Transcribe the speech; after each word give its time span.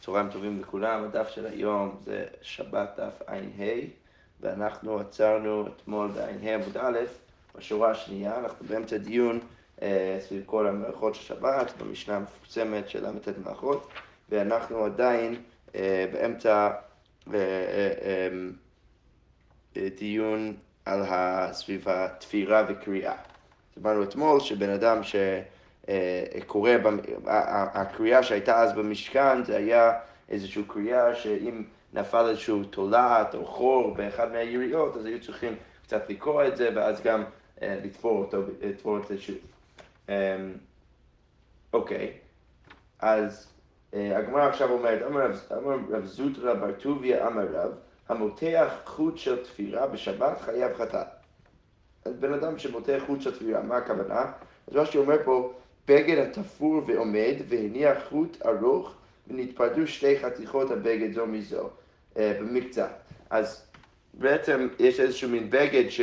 צהריים 0.00 0.28
טובים 0.30 0.60
לכולם, 0.60 1.04
הדף 1.04 1.28
של 1.28 1.46
היום 1.46 1.96
זה 2.04 2.24
שבת 2.42 3.00
דף 3.00 3.22
ע"ה 3.26 3.64
ואנחנו 4.40 5.00
עצרנו 5.00 5.66
אתמול 5.66 6.08
בע"ה 6.08 6.54
עמוד 6.54 6.76
א', 6.76 6.98
בשורה 7.56 7.90
השנייה, 7.90 8.38
אנחנו 8.38 8.66
באמצע 8.66 8.96
דיון 8.96 9.40
אה, 9.82 10.18
סביב 10.20 10.42
כל 10.46 10.66
המערכות 10.66 11.14
של 11.14 11.22
שבת, 11.22 11.72
במשנה 11.78 12.16
המפורסמת 12.16 12.88
של 12.88 13.06
ל"ט 13.06 13.28
מערכות, 13.44 13.88
ואנחנו 14.28 14.84
עדיין 14.84 15.42
אה, 15.74 16.06
באמצע 16.12 16.70
אה, 17.34 17.34
אה, 17.34 17.92
אה, 18.02 18.28
אה 19.76 19.88
דיון 19.98 20.56
על 20.84 21.02
סביב 21.52 21.88
התפירה 21.88 22.64
וקריאה. 22.68 23.14
אמרנו 23.82 24.02
אתמול 24.02 24.40
שבן 24.40 24.70
אדם 24.70 25.02
ש... 25.02 25.16
אה, 25.88 26.24
קורא, 26.46 26.70
הקריאה 27.26 28.22
שהייתה 28.22 28.62
אז 28.62 28.72
במשכן 28.72 29.44
זה 29.44 29.56
היה 29.56 29.92
איזושהי 30.28 30.62
קריאה 30.68 31.14
שאם 31.14 31.62
נפל 31.92 32.28
איזשהו 32.28 32.64
תולעת 32.64 33.34
או 33.34 33.46
חור 33.46 33.94
באחד 33.94 34.32
מהיריות 34.32 34.96
אז 34.96 35.04
היו 35.04 35.20
צריכים 35.20 35.56
קצת 35.82 36.10
לקרוא 36.10 36.44
את 36.44 36.56
זה 36.56 36.70
ואז 36.74 37.02
גם 37.02 37.24
אה, 37.62 37.78
לתפור 37.84 38.18
אותו, 38.18 38.42
לתפור 38.60 38.98
את 38.98 39.06
זה 39.06 39.18
שוב. 39.18 39.36
אמ, 40.08 40.14
אוקיי, 41.72 42.12
אז 42.98 43.52
אה, 43.94 44.18
הגמרא 44.18 44.48
עכשיו 44.48 44.70
אומרת, 44.70 45.02
אמר 45.56 45.76
רב 45.90 46.04
זוטרא 46.04 46.54
בר 46.54 46.72
טוביה 46.72 47.26
אמר 47.26 47.46
רב, 47.52 47.72
המותח 48.08 48.72
חוט 48.84 49.18
של 49.18 49.44
תפירה 49.44 49.86
בשבת 49.86 50.40
חייב 50.40 50.76
חטאת. 50.76 51.06
אז 52.04 52.16
בן 52.16 52.32
אדם 52.32 52.58
שמותח 52.58 53.02
חוט 53.06 53.20
של 53.20 53.34
תפירה, 53.34 53.62
מה 53.62 53.76
הכוונה? 53.76 54.32
אז 54.68 54.76
מה 54.76 54.86
שאומר 54.86 55.16
פה, 55.24 55.52
בגד 55.88 56.18
התפור 56.18 56.82
ועומד, 56.86 57.34
והניח 57.48 57.98
חוט 58.08 58.36
ארוך, 58.46 58.94
ונתפרדו 59.28 59.86
שתי 59.86 60.18
חתיכות 60.18 60.70
הבגד 60.70 61.12
זו 61.12 61.26
מזו, 61.26 61.70
אה, 62.18 62.32
במקצת. 62.40 62.90
אז 63.30 63.66
בעצם 64.14 64.68
יש 64.78 65.00
איזשהו 65.00 65.28
מין 65.28 65.50
בגד 65.50 65.88
ש... 65.88 66.00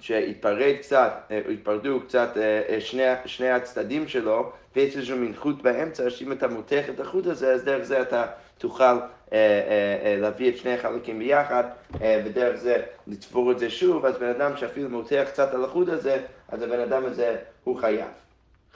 שהתפרד 0.00 0.74
קצת, 0.80 1.12
אה, 1.30 1.40
התפרדו 1.52 2.00
קצת 2.00 2.36
אה, 2.36 2.80
שני, 2.80 3.02
שני 3.26 3.50
הצדדים 3.50 4.08
שלו, 4.08 4.52
ויש 4.76 4.96
איזשהו 4.96 5.18
מין 5.18 5.36
חוט 5.36 5.62
באמצע, 5.62 6.10
שאם 6.10 6.32
אתה 6.32 6.48
מותח 6.48 6.84
את 6.90 7.00
החוט 7.00 7.26
הזה, 7.26 7.54
אז 7.54 7.64
דרך 7.64 7.84
זה 7.84 8.02
אתה 8.02 8.26
תוכל 8.58 8.98
להביא 10.20 10.50
את 10.50 10.56
שני 10.56 10.74
החלקים 10.74 11.18
ביחד, 11.18 11.64
אה, 12.02 12.22
ודרך 12.24 12.56
זה 12.56 12.82
לתפור 13.06 13.52
את 13.52 13.58
זה 13.58 13.70
שוב, 13.70 14.06
אז 14.06 14.18
בן 14.18 14.28
אדם 14.28 14.56
שאפילו 14.56 14.88
מותח 14.88 15.24
קצת 15.26 15.54
על 15.54 15.64
החוט 15.64 15.88
הזה, 15.88 16.20
אז 16.48 16.62
הבן 16.62 16.80
אדם 16.80 17.04
הזה 17.04 17.36
הוא 17.64 17.76
חייב. 17.76 18.08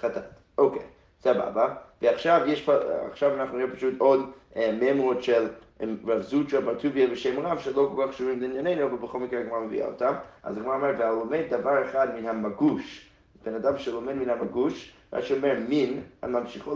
חטאת. 0.01 0.23
אוקיי, 0.59 0.83
סבבה. 1.21 1.75
ועכשיו 2.03 2.41
יש 2.47 2.63
פה, 2.63 2.75
עכשיו 3.11 3.35
אנחנו 3.35 3.59
נראה 3.59 3.71
פשוט 3.71 3.95
עוד 3.99 4.31
אה, 4.57 4.79
ממרות 4.81 5.23
של 5.23 5.49
אה, 5.81 5.87
רב 6.07 6.21
זוטרה 6.23 6.61
בר 6.61 6.75
טוביה 6.75 7.07
ושם 7.13 7.47
רב 7.47 7.59
שלא 7.59 7.93
כל 7.97 8.03
כך 8.07 8.15
קשורים 8.15 8.41
לענייננו, 8.41 8.87
אבל 8.87 8.97
בכל 8.97 9.19
מקרה 9.19 9.41
הגמרא 9.41 9.61
מביאה 9.61 9.87
אותם. 9.87 10.15
אז 10.43 10.57
הגמרא 10.57 10.75
אומרת, 10.75 10.95
והלומד 10.99 11.43
דבר 11.51 11.85
אחד 11.91 12.09
מן 12.21 12.27
המגוש, 12.27 13.09
בן 13.45 13.55
אדם 13.55 13.79
שלומד 13.79 14.15
מן 14.15 14.31
המגוש, 14.31 14.93
מה 15.13 15.23
שאומר 15.23 15.55
מין, 15.69 16.01
ממשיכו 16.23 16.75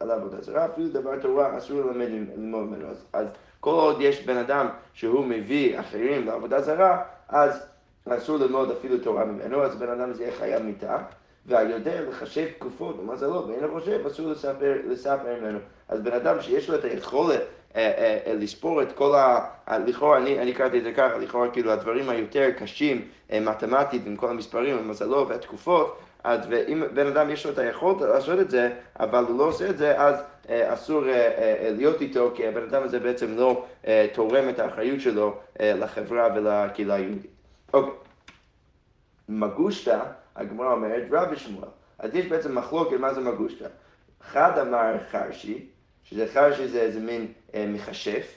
לעבודה 0.00 0.40
זרה, 0.40 0.64
אפילו 0.64 0.88
דבר 0.88 1.18
תורה 1.18 1.58
אסור 1.58 1.80
ללמד 1.80 2.06
ללמוד 2.36 2.66
ממנו. 2.66 2.88
אז, 2.88 3.04
אז 3.12 3.26
כל 3.60 3.70
עוד 3.70 4.00
יש 4.00 4.26
בן 4.26 4.36
אדם 4.36 4.68
שהוא 4.92 5.24
מביא 5.24 5.80
אחרים 5.80 6.26
לעבודה 6.26 6.60
זרה, 6.62 7.02
אז 7.28 7.66
אסור 8.08 8.36
ללמוד 8.36 8.70
אפילו 8.70 8.98
תורה 8.98 9.24
ממנו, 9.24 9.62
אז 9.62 9.76
בן 9.76 9.88
אדם 9.88 10.10
הזה 10.10 10.22
יהיה 10.22 10.32
חייב 10.32 10.62
מיתה. 10.62 10.98
והיודע 11.46 12.00
לחשב 12.00 12.46
תקופות 12.58 12.98
ומזלות, 12.98 13.46
ואין 13.46 13.60
לו 13.60 13.80
חושב, 13.80 14.06
אסור 14.06 14.30
לספר, 14.30 14.74
לספר 14.84 15.40
ממנו. 15.40 15.58
אז 15.88 16.00
בן 16.00 16.12
אדם 16.12 16.40
שיש 16.40 16.70
לו 16.70 16.74
את 16.74 16.84
היכולת 16.84 17.40
אה, 17.76 17.92
אה, 17.98 18.18
אה, 18.26 18.34
לספור 18.34 18.82
את 18.82 18.92
כל 18.92 19.14
ה... 19.14 19.46
לכאורה, 19.86 20.18
אני, 20.18 20.38
אני 20.38 20.52
קראתי 20.52 20.78
את 20.78 20.82
זה 20.82 20.92
ככה, 20.92 21.18
לכאורה 21.18 21.50
כאילו 21.50 21.72
הדברים 21.72 22.08
היותר 22.08 22.50
קשים 22.58 23.08
מתמטית 23.40 24.06
עם 24.06 24.16
כל 24.16 24.30
המספרים, 24.30 24.78
המזלות 24.78 25.28
והתקופות, 25.28 25.98
אז 26.24 26.40
ואם 26.48 26.82
בן 26.94 27.06
אדם 27.06 27.30
יש 27.30 27.46
לו 27.46 27.52
את 27.52 27.58
היכולת 27.58 28.00
לעשות 28.00 28.40
את 28.40 28.50
זה, 28.50 28.72
אבל 29.00 29.24
הוא 29.28 29.38
לא 29.38 29.44
עושה 29.44 29.70
את 29.70 29.78
זה, 29.78 30.00
אז 30.00 30.22
אסור 30.48 31.02
להיות 31.62 32.00
איתו, 32.00 32.32
כי 32.34 32.46
הבן 32.46 32.62
אדם 32.62 32.82
הזה 32.82 33.00
בעצם 33.00 33.36
לא 33.36 33.64
תורם 34.12 34.48
את 34.48 34.58
האחריות 34.58 35.00
שלו 35.00 35.36
לחברה 35.60 36.28
ולקהילה 36.34 36.94
היהודית. 36.94 37.30
אוקיי. 37.74 37.94
מגושתא 39.28 40.00
הגמרא 40.36 40.72
אומרת 40.72 41.02
רבי 41.10 41.36
שמואל. 41.36 41.68
אז 41.98 42.14
יש 42.14 42.26
בעצם 42.26 42.58
מחלוקת 42.58 42.96
מה 42.96 43.14
זה 43.14 43.20
מגושתא. 43.20 43.68
אחד 44.22 44.58
אמר 44.58 44.94
חרשי, 45.10 45.66
שזה 46.04 46.26
חרשי 46.26 46.68
זה 46.68 46.80
איזה 46.80 47.00
מין 47.00 47.32
אה, 47.54 47.66
מכשף, 47.68 48.34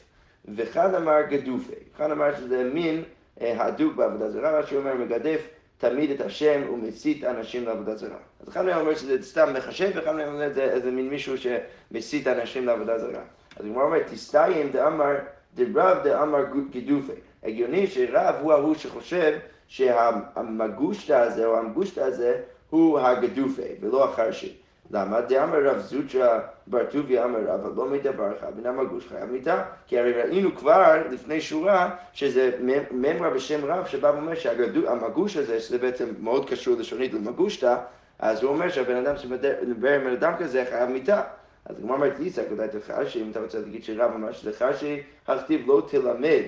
ואחד 0.56 0.94
אמר 0.94 1.22
גדופי. 1.22 1.74
אחד 1.96 2.12
אמר 2.12 2.36
שזה 2.36 2.64
מין 2.74 3.04
אה, 3.42 3.66
הדוק 3.66 3.96
בעבודה 3.96 4.30
זרה, 4.30 4.52
מה 4.52 4.68
שאומר 4.68 4.94
מגדף 4.94 5.48
תמיד 5.90 6.12
את 6.12 6.22
השם 6.22 6.62
ומסית 6.74 7.24
אנשים 7.24 7.66
לעבודה 7.66 7.96
זרה. 7.96 8.18
אז 8.42 8.50
אחד 8.50 8.66
מהם 8.66 8.80
אומר 8.80 8.96
שזה 8.96 9.24
סתם 9.24 9.54
מכשף, 9.54 9.92
ואחד 9.96 10.16
מהם 10.16 10.34
אומר 10.34 10.50
שזה 10.50 10.64
איזה 10.64 10.92
מין 10.92 11.10
מישהו 11.10 11.36
שמסית 11.38 12.28
אנשים 12.28 12.66
לעבודה 12.66 13.00
זרה. 13.00 13.22
אז 13.56 13.66
הגמרא 13.66 13.84
אומרת, 13.84 14.08
תסתיים 14.12 14.72
דאמר 14.72 15.16
דרב 15.56 15.98
דאמר 16.04 16.44
גדופי. 16.72 17.12
הגיוני 17.44 17.88
שרב 17.88 18.36
הוא 18.42 18.54
ההוא 18.54 18.76
שחושב 18.76 19.38
שהמגושטה 19.68 21.22
הזה 21.22 21.46
או 21.46 21.58
המגושטה 21.58 22.06
הזה 22.06 22.42
הוא 22.70 23.00
הגדופה 23.00 23.62
ולא 23.82 24.04
החרשי. 24.04 24.58
למה? 24.92 25.22
דאמר 25.22 25.68
רב 25.68 25.80
זוטרא 25.80 26.40
בר 26.68 26.86
טוביה 26.86 27.26
אמר 27.26 27.40
רב, 27.48 27.78
לא 27.78 27.86
מדבר 27.86 28.38
אחד 28.38 28.60
מן 28.60 28.66
המגוש 28.66 29.08
חייב 29.08 29.32
מיתה. 29.32 29.64
כי 29.88 30.00
הרי 30.00 30.14
ראינו 30.14 30.56
כבר 30.56 31.02
לפני 31.12 31.42
שורה 31.42 31.96
שזה 32.14 32.52
ממרה 32.92 33.30
בשם 33.30 33.66
רב 33.66 33.86
שבא 33.86 34.08
ואומר 34.08 34.36
שהמגוש 34.36 35.38
הזה, 35.38 35.60
שזה 35.60 35.78
בעצם 35.78 36.10
מאוד 36.20 36.50
קשור 36.50 36.76
לשונית 36.80 37.14
למגושטה, 37.14 37.78
אז 38.20 38.44
הוא 38.44 38.52
אומר 38.52 38.70
שהבן 38.70 38.96
אדם 38.96 39.18
שמדבר 39.18 39.94
עם 39.94 40.08
אדם 40.08 40.34
כזה 40.40 40.66
חייב 40.70 40.90
מיתה. 40.90 41.22
אז 41.66 41.78
הגמרא 41.78 41.96
אומרת 41.96 42.20
ליסק, 42.20 42.44
אולי 42.52 42.68
תחשי, 42.68 43.22
אם 43.22 43.32
אתה 43.32 43.40
רוצה 43.40 43.60
להגיד 43.60 43.84
שרב 43.84 44.12
אמר 44.16 44.32
שזה 44.32 44.54
חרשי, 44.54 45.04
הכתיב 45.28 45.68
לא 45.68 45.88
תלמד 45.90 46.44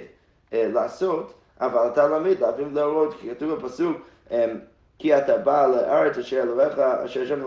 אה, 0.54 0.68
לעשות 0.74 1.34
אבל 1.62 1.88
אתה 1.88 2.08
למד 2.08 2.40
להבין 2.40 2.68
ולהראות, 2.68 3.14
כי 3.20 3.30
כתוב 3.30 3.54
בפסוק, 3.54 3.98
אמ, 4.32 4.38
כי 5.00 5.18
אתה 5.18 5.38
בא 5.38 5.68
לארץ 5.68 6.18
אשר 6.18 6.42
אלוהיך, 6.44 6.80
אשר 6.80 7.22
השם 7.22 7.42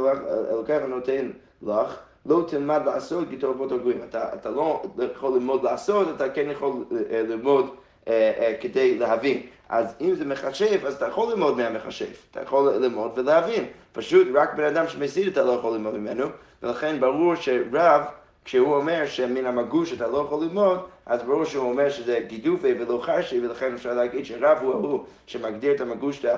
אלוקיך 0.51 0.83
נותן 0.89 1.31
לך, 1.63 1.97
לא 2.27 2.45
תלמד 2.49 2.83
לעשות 2.87 3.29
כי 3.31 3.37
תאהבות 3.37 3.73
הגויים. 3.73 4.01
אתה, 4.09 4.35
אתה 4.35 4.51
לא 4.51 4.83
יכול 5.13 5.35
ללמוד 5.35 5.63
לעשות, 5.63 6.09
אתה 6.17 6.29
כן 6.29 6.51
יכול 6.51 6.85
אה, 7.11 7.23
ללמוד 7.23 7.71
אה, 8.09 8.33
אה, 8.39 8.55
כדי 8.61 8.99
להבין. 8.99 9.43
אז 9.69 9.95
אם 10.01 10.15
זה 10.15 10.25
מחשב, 10.25 10.87
אז 10.87 10.95
אתה 10.95 11.07
יכול 11.07 11.33
ללמוד 11.33 11.57
מהמחשב, 11.57 12.07
אתה 12.31 12.43
יכול 12.43 12.75
ללמוד 12.75 13.11
ולהבין. 13.15 13.67
פשוט 13.93 14.29
רק 14.35 14.55
בן 14.55 14.65
אדם 14.65 14.89
שמסית 14.89 15.33
אתה 15.33 15.43
לא 15.43 15.53
יכול 15.53 15.73
ללמוד 15.73 15.95
ממנו, 15.95 16.27
ולכן 16.63 17.01
ברור 17.01 17.35
שרב 17.35 18.03
כשהוא 18.45 18.75
אומר 18.75 19.07
שמן 19.07 19.47
המגוש 19.47 19.93
אתה 19.93 20.07
לא 20.07 20.19
יכול 20.19 20.45
ללמוד, 20.45 20.79
אז 21.09 21.23
ברור 21.23 21.45
שהוא 21.45 21.71
אומר 21.71 21.91
שזה 21.91 22.21
גידופי 22.27 22.73
ולא 22.73 23.01
חרשי, 23.03 23.47
ולכן 23.47 23.75
אפשר 23.75 23.95
להגיד 23.95 24.27
שרב 24.27 24.59
הוא 24.63 24.73
ההוא 24.73 25.05
שמגדיר 25.27 25.75
את 25.75 25.81
המגושתא 25.81 26.37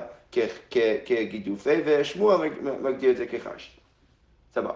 כגידופי, 1.05 1.81
ושמואל 1.85 2.49
מגדיר 2.81 3.11
את 3.11 3.17
זה 3.17 3.25
כחרשי. 3.25 3.79
סבבה. 4.53 4.73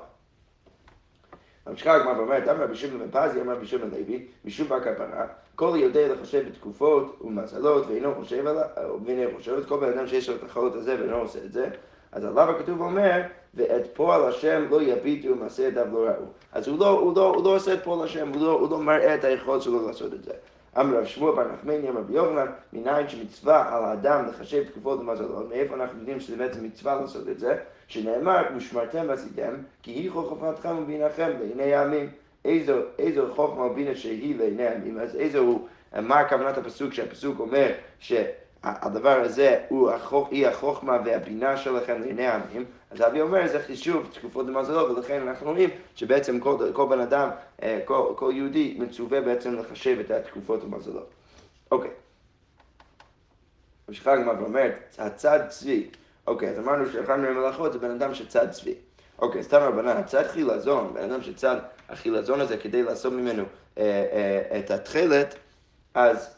ממשיכה 1.67 1.95
הגמרא 1.95 2.17
ואומרת, 2.17 2.47
אמר 2.47 2.63
רבי 2.63 2.75
שמעון 2.75 2.99
בן 2.99 3.11
פזי, 3.11 3.41
אמר 3.41 3.53
רבי 3.53 3.65
שמעון 3.65 3.91
לוי, 3.91 4.25
משום 4.45 4.67
בר 4.67 4.79
כפרה, 4.79 5.27
כל 5.55 5.77
יודע 5.77 6.13
לחשב 6.13 6.49
בתקופות 6.49 7.17
ומזלות, 7.21 7.87
ואינו 7.87 8.15
חושב 8.15 8.47
עליו, 8.47 8.99
ואינו 9.05 9.37
חושב, 9.37 9.67
כל 9.67 9.79
בן 9.79 9.97
אדם 9.97 10.07
שיש 10.07 10.29
לו 10.29 10.35
את 10.35 10.43
החולות 10.43 10.75
הזה 10.75 10.95
ואינו 10.99 11.15
עושה 11.15 11.39
את 11.45 11.51
זה, 11.51 11.69
אז 12.15 12.25
עליו 12.25 12.49
הכתוב 12.49 12.81
אומר, 12.81 13.21
ואת 13.55 13.87
פועל 13.93 14.29
השם 14.29 14.65
לא 14.69 14.81
יביטו 14.81 15.29
ומעשה 15.29 15.63
ידיו 15.63 15.85
לא 15.93 15.99
ראו. 15.99 16.25
אז 16.51 16.67
הוא 16.67 16.79
לא, 16.79 16.89
הוא 16.89 17.15
לא, 17.15 17.35
הוא 17.35 17.43
לא 17.43 17.55
עושה 17.55 17.73
את 17.73 17.83
פועל 17.83 18.05
השם, 18.05 18.29
הוא 18.33 18.41
לא, 18.41 18.51
הוא 18.51 18.69
לא 18.69 18.79
מראה 18.79 19.15
את 19.15 19.23
היכולת 19.23 19.61
שלו 19.61 19.87
לעשות 19.87 20.13
את 20.13 20.23
זה. 20.23 20.31
אמר 20.79 20.97
רב 20.97 21.05
שמואל 21.05 21.35
בר 21.35 21.47
נחמני, 21.53 21.89
אמר 21.89 21.99
רבי 21.99 22.13
יוחנן, 22.13 22.45
מניין 22.73 23.09
שמצווה 23.09 23.75
על 23.75 23.83
האדם 23.83 24.25
לחשב 24.29 24.63
תקופות 24.63 24.99
ומזלות, 24.99 25.49
מאיפה 25.49 25.75
אנחנו 25.75 25.99
יודעים 25.99 26.19
שזה 26.19 26.35
בעצם 26.35 26.63
מצווה 26.63 26.95
לעשות 27.01 27.29
את 27.29 27.39
זה? 27.39 27.57
שנאמר, 27.87 28.43
ושמרתם 28.57 29.05
ועשיתם, 29.07 29.53
כי 29.83 29.91
היא 29.91 30.11
חוכמתכם 30.11 30.77
ובינכם 30.77 31.31
לעיני 31.39 31.73
העמים. 31.73 32.09
איזו, 32.45 32.73
איזו 32.99 33.33
חוכמה 33.35 33.65
ובינה 33.65 33.95
שהיא 33.95 34.39
לעיני 34.39 34.67
העמים, 34.67 34.99
אז 34.99 35.15
איזו, 35.15 35.59
מה 36.01 36.29
כוונת 36.29 36.57
הפסוק, 36.57 36.93
שהפסוק 36.93 37.39
אומר 37.39 37.71
ש... 37.99 38.13
הדבר 38.65 39.21
הזה 39.21 39.59
הוא 39.69 39.91
החוכ... 39.91 40.27
היא 40.31 40.47
החוכמה 40.47 40.97
והבינה 41.05 41.57
שלכם 41.57 42.01
לעיני 42.01 42.27
העמים, 42.27 42.65
אז 42.91 43.01
אבי 43.01 43.21
אומר 43.21 43.47
זה 43.47 43.59
חישוב 43.59 44.09
תקופות 44.13 44.47
למזלות, 44.47 44.91
ולכן 44.91 45.27
אנחנו 45.27 45.51
רואים 45.51 45.69
שבעצם 45.95 46.39
כל, 46.39 46.57
כל 46.73 46.87
בן 46.89 46.99
אדם, 46.99 47.29
אה, 47.63 47.79
כל, 47.85 48.13
כל 48.15 48.31
יהודי 48.35 48.77
מצווה 48.79 49.21
בעצם 49.21 49.55
לחשב 49.55 49.99
את 49.99 50.11
התקופות 50.11 50.63
למזלות. 50.63 51.09
אוקיי. 51.71 51.91
ממשיכה 53.87 54.13
הגמרא 54.13 54.33
ואומרת, 54.39 54.95
הצד 54.97 55.39
צבי, 55.49 55.89
אוקיי, 56.27 56.49
אז 56.49 56.59
אמרנו 56.59 56.91
שאחד 56.91 57.19
מהמלאכות 57.19 57.73
זה 57.73 57.79
בן 57.79 57.91
אדם 57.91 58.13
שצד 58.13 58.51
צבי. 58.51 58.75
אוקיי, 59.19 59.43
סתם 59.43 59.57
רבנן, 59.57 60.03
צד 60.03 60.27
חילזון, 60.27 60.93
בן 60.93 61.11
אדם 61.11 61.21
שצד 61.21 61.55
החילזון 61.89 62.41
הזה 62.41 62.57
כדי 62.57 62.83
לעשות 62.83 63.13
ממנו 63.13 63.43
אה, 63.77 63.83
אה, 63.83 64.59
את 64.59 64.71
התכלת, 64.71 65.35
אז 65.93 66.35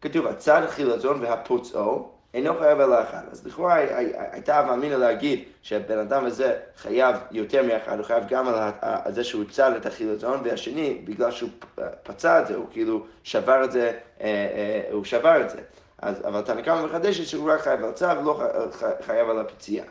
כתוב, 0.00 0.26
הצד 0.26 0.62
החילזון 0.62 1.22
והפוצעו 1.22 2.10
אינו 2.34 2.58
חייב 2.58 2.80
על 2.80 2.92
האחד. 2.92 3.22
אז 3.32 3.46
לכאורה 3.46 3.74
הייתה 4.32 4.60
אב 4.60 4.70
אמינא 4.70 4.94
להגיד 4.94 5.44
שהבן 5.62 5.98
אדם 5.98 6.24
הזה 6.24 6.56
חייב 6.76 7.16
יותר 7.30 7.62
מאחד, 7.62 7.98
הוא 7.98 8.06
חייב 8.06 8.24
גם 8.28 8.48
על 8.80 9.12
זה 9.12 9.24
שהוא 9.24 9.44
צד 9.50 9.72
את 9.76 9.86
החילזון, 9.86 10.40
והשני, 10.44 11.02
בגלל 11.04 11.30
שהוא 11.30 11.50
פצע 12.02 12.42
את 12.42 12.46
זה, 12.46 12.54
הוא 12.54 12.66
כאילו 12.70 13.06
שבר 13.24 13.64
את 13.64 13.72
זה, 13.72 13.92
אה, 14.20 14.26
אה, 14.26 14.92
הוא 14.92 15.04
שבר 15.04 15.40
את 15.40 15.50
זה. 15.50 15.58
אז, 15.98 16.26
אבל 16.26 16.40
תנא 16.40 16.62
קמא 16.62 16.86
מחדשת 16.86 17.26
שהוא 17.26 17.52
רק 17.52 17.60
חייב 17.60 17.84
על 17.84 17.92
צו 17.92 18.06
ולא 18.20 18.40
חייב 19.00 19.30
על 19.30 19.38
הפציעה. 19.38 19.86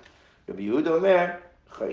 רבי 0.50 0.64
יהודה 0.64 0.92
אומר, 0.92 1.26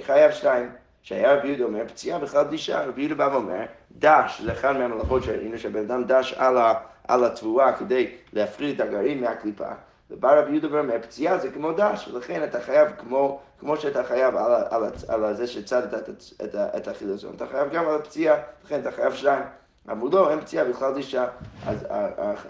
חייב 0.03 0.33
שתיים. 0.33 0.71
שהיה 1.07 1.35
רבי 1.35 1.49
יהודה 1.49 1.65
אומר, 1.65 1.83
פציעה 1.89 2.19
בכלל 2.19 2.45
דישה, 2.45 2.85
רבי 2.85 3.03
יהודה 3.03 3.15
בא 3.15 3.29
ואומר, 3.33 3.65
דש, 3.99 4.41
זה 4.41 4.53
אחד 4.53 4.77
מהמלאכות 4.77 5.23
שראינו 5.23 5.59
שהבן 5.59 5.81
אדם 5.81 6.05
דש 6.05 6.33
על, 6.33 6.57
ה, 6.57 6.73
על 7.09 7.25
התבואה 7.25 7.73
כדי 7.73 8.11
להפריד 8.33 8.81
את 8.81 8.87
הגרעין 8.87 9.21
מהקליפה. 9.21 9.69
ובא 10.11 10.41
רבי 10.41 10.51
יהודה 10.51 10.69
ואומר, 10.77 10.97
פציעה 11.03 11.39
זה 11.39 11.51
כמו 11.51 11.73
דש, 11.73 12.09
ולכן 12.09 12.45
אתה 12.45 12.61
חייב 12.61 12.89
כמו, 12.99 13.41
כמו 13.59 13.77
שאתה 13.77 14.05
חייב 14.05 14.37
על, 14.37 14.53
על, 14.71 14.85
על, 15.25 15.35
זה 15.35 15.47
שצדת 15.47 15.95
את, 15.95 16.09
את, 16.45 16.55
את, 16.55 16.89
החילזון, 16.89 17.33
אתה 17.37 17.47
חייב 17.47 17.73
גם 17.73 17.89
על 17.89 17.95
הפציעה, 17.95 18.37
לכן 18.65 18.81
אתה 18.81 18.91
חייב 18.91 19.15
שניים. 19.15 19.43
אמרו 19.91 20.09
לו, 20.09 20.31
אין 20.31 20.41
פציעה 20.41 20.65
בכלל 20.65 20.95
דישה. 20.95 21.27
אז 21.67 21.87